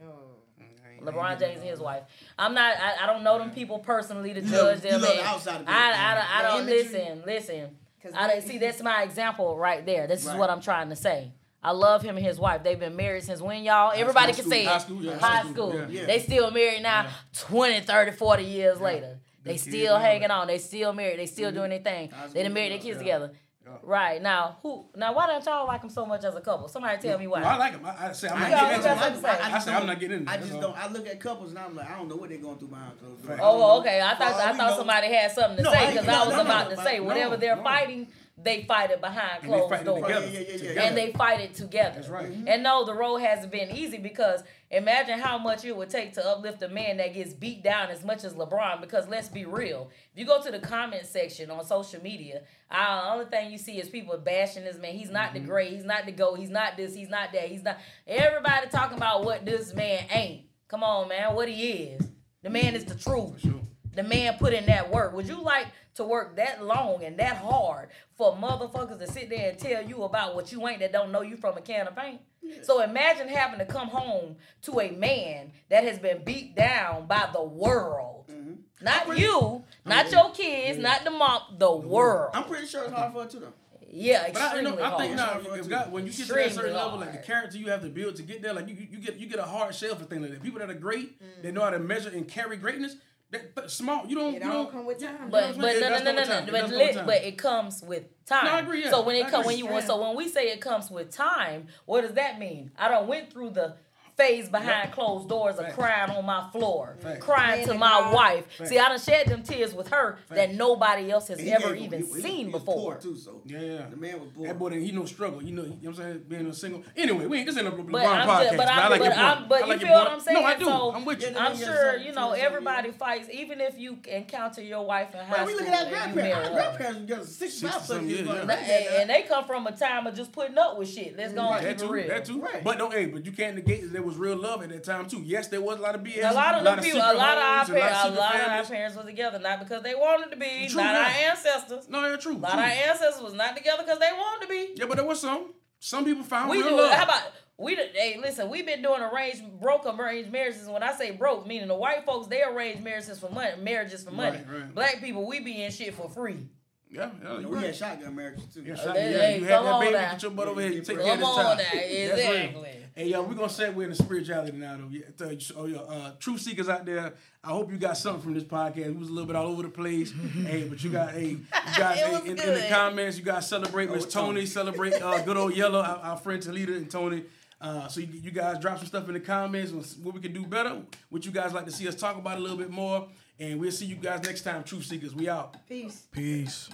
[1.03, 2.03] LeBron James and his wife.
[2.39, 2.75] I'm not.
[2.77, 5.01] I, I don't know them people personally to You love- judge you them.
[5.01, 5.69] love the outside of it.
[5.69, 6.83] I, I, don't- I don't imagery.
[6.83, 7.23] listen.
[7.25, 7.77] Listen.
[8.01, 8.57] 'Cause I see.
[8.57, 10.07] That's my example right there.
[10.07, 11.31] This is what I'm trying to say.
[11.63, 12.63] I love him and his wife.
[12.63, 13.91] They've been married since when, y'all?
[13.93, 14.67] Everybody high can school, say it.
[14.67, 15.71] high school, yeah, high high school.
[15.71, 16.01] school, yeah.
[16.01, 16.05] Yeah.
[16.05, 17.11] They still married now, Yeah.
[17.39, 19.19] 20, 30, 40 years later.
[19.43, 20.31] They kids still and hanging that.
[20.31, 20.47] on.
[20.47, 21.19] They still married.
[21.19, 22.09] They still doing their thing.
[22.11, 22.97] High They school, done married their kids yeah.
[22.99, 23.31] together.
[23.65, 23.71] Yeah.
[23.83, 24.85] Right now, who?
[24.95, 26.69] Now, why don't y'all like them so much as a couple?
[26.69, 27.41] Somebody tell me why.
[27.41, 27.85] Well, I like him.
[27.85, 29.09] I, I say I'm not getting into it.
[29.15, 29.27] to say.
[29.27, 30.33] I said I'm not getting into it.
[30.33, 30.77] I just don't.
[30.77, 32.97] I look at couples and I'm like, I don't know what they're going through behind
[32.99, 33.27] closed doors.
[33.27, 33.33] Right.
[33.39, 34.01] I don't Oh, okay.
[34.01, 36.99] I thought I thought somebody had something to say because I was about to say
[37.01, 38.07] whatever they're fighting,
[38.39, 40.27] they fight it behind closed fight it doors, together.
[40.27, 40.79] Yeah, yeah, yeah, yeah, Together.
[40.81, 41.95] and they fight it together.
[41.95, 42.29] That's right.
[42.45, 46.25] And no, the road hasn't been easy because imagine how much it would take to
[46.27, 48.79] uplift a man that gets beat down as much as LeBron.
[48.79, 53.01] Because let's be real, if you go to the comment section on social media, uh,
[53.01, 54.93] the only thing you see is people bashing this man.
[54.93, 55.47] He's not the Mm-hmm.
[55.49, 55.71] great.
[55.73, 56.35] He's not the go.
[56.35, 56.93] He's not this.
[56.93, 57.47] He's not that.
[57.49, 57.79] He's not.
[58.05, 60.43] Everybody talking about what this man ain't.
[60.67, 61.33] Come on, man.
[61.33, 62.07] What he is.
[62.43, 63.39] The man is the truth.
[63.41, 63.53] sure.
[63.95, 65.13] The man put in that work.
[65.13, 65.65] Would you like
[65.97, 70.03] to work that long and that hard for motherfuckers to sit there and tell you
[70.03, 72.21] about what you ain't that don't know you from a can of paint?
[72.63, 77.27] So imagine having to come home to a man that has been beat down by
[77.33, 78.25] the world.
[78.31, 78.53] Mm-hmm.
[78.81, 82.31] Not you, not your kids, not the mom, the world.
[82.33, 83.53] I'm pretty sure it's hard for her too though.
[83.89, 85.43] Yeah, But I, you extremely know, I think hard.
[85.45, 87.81] now, if when you get to Extremely that certain level, like the character you have
[87.81, 90.03] to build to get there, like you, you get you get a hard shell for
[90.05, 90.43] things like that.
[90.43, 92.95] People that are great, they know how to measure and carry greatness.
[93.29, 94.35] That, that small, you don't.
[94.35, 95.29] It you don't come with time.
[95.29, 96.19] But but no no It no no no.
[96.19, 96.47] with time.
[96.47, 98.45] It But lit, but it comes with time.
[98.45, 98.89] No, I agree, yeah.
[98.91, 99.75] So when it come when agree.
[99.75, 102.71] you so when we say it comes with time, what does that mean?
[102.77, 103.75] I don't went through the
[104.17, 107.23] phase behind closed doors of crying on my floor, Facts.
[107.23, 108.13] crying to to my God.
[108.15, 108.51] wife.
[108.57, 108.69] Facts.
[108.71, 111.99] See, I done shed them tears with her that nobody else has ever gave- even
[112.01, 112.93] he- he- seen he was before.
[112.93, 113.85] Poor too, so Yeah, yeah.
[113.89, 114.47] the man was poor.
[114.47, 115.43] That boy, didn't- he no struggle.
[115.43, 116.25] You know, you know what I'm saying?
[116.27, 116.83] Being a single.
[116.95, 118.43] Anyway, we ain't this ain't a LeBron But I'm podcast.
[118.45, 119.49] just, but I I'm, like but your I'm, point.
[119.49, 120.11] but I you like feel your what.
[120.11, 120.37] I'm saying?
[120.41, 120.65] No, I do.
[120.65, 121.29] So I'm with you.
[121.29, 125.37] Yeah, I'm sure you know everybody fights, even if you encounter your wife in high
[125.37, 126.47] Man, we look at our and grandparents.
[126.49, 128.19] Our grandparents were together six, Six five years.
[128.27, 128.41] years, yeah.
[128.41, 131.15] And, and they come from a time of just putting up with shit.
[131.15, 132.07] Let's go and That keep too, real.
[132.07, 132.41] that too.
[132.41, 132.63] Right.
[132.63, 135.07] But don't, hey, but you can't negate that there was real love at that time
[135.07, 135.21] too.
[135.23, 136.31] Yes, there was a lot of BS.
[136.31, 138.35] A lot of them people, a lot of our homes and parents, a secret lot
[138.35, 140.99] of our parents was together not because they wanted to be, True, not yeah.
[141.01, 141.89] our ancestors.
[141.89, 142.33] No, yeah, true.
[142.33, 142.59] A lot true.
[142.59, 144.69] of our ancestors was not together because they wanted to be.
[144.75, 145.53] Yeah, but there was some.
[145.79, 146.77] Some people found We real do.
[146.77, 146.91] love.
[146.91, 147.21] How about
[147.57, 147.75] we?
[147.75, 150.67] done- Hey, listen, we've been doing arranged, broke arranged marriages.
[150.67, 154.11] When I say broke, meaning the white folks, they arrange marriages for money, marriages for
[154.11, 154.37] money.
[154.49, 154.73] Right, right.
[154.75, 156.47] Black people, we be in shit for free.
[156.89, 157.65] yeah, yeah, you We right.
[157.67, 158.63] had shotgun marriages too.
[158.63, 160.11] Yeah, Uh, shot- they- yeah, you had come that baby, now.
[160.13, 161.57] get your butt over here and take Come care of this on child.
[161.57, 162.11] now, That's real.
[162.13, 162.85] exactly.
[162.97, 164.87] Hey, yo, we're gonna segue into spirituality now, though.
[164.89, 168.23] Yeah, tell you, oh, yo, uh, true seekers out there, I hope you got something
[168.23, 168.87] from this podcast.
[168.87, 170.11] It was a little bit all over the place.
[170.45, 171.45] hey, but you got, hey, you
[171.77, 174.45] guys, It hey, was in, in the comments, you guys celebrate Miss Oh, Tony, Tony.
[174.47, 177.21] celebrate uh, good old Yellow, our, our friend Talita and Tony.
[177.61, 180.33] Uh, so you, you guys drop some stuff in the comments on what we can
[180.33, 183.07] do better, what you guys like to see us talk about a little bit more,
[183.39, 185.13] and we'll see you guys next time, Truth Seekers.
[185.13, 185.55] We out.
[185.69, 186.07] Peace.
[186.11, 186.67] Peace.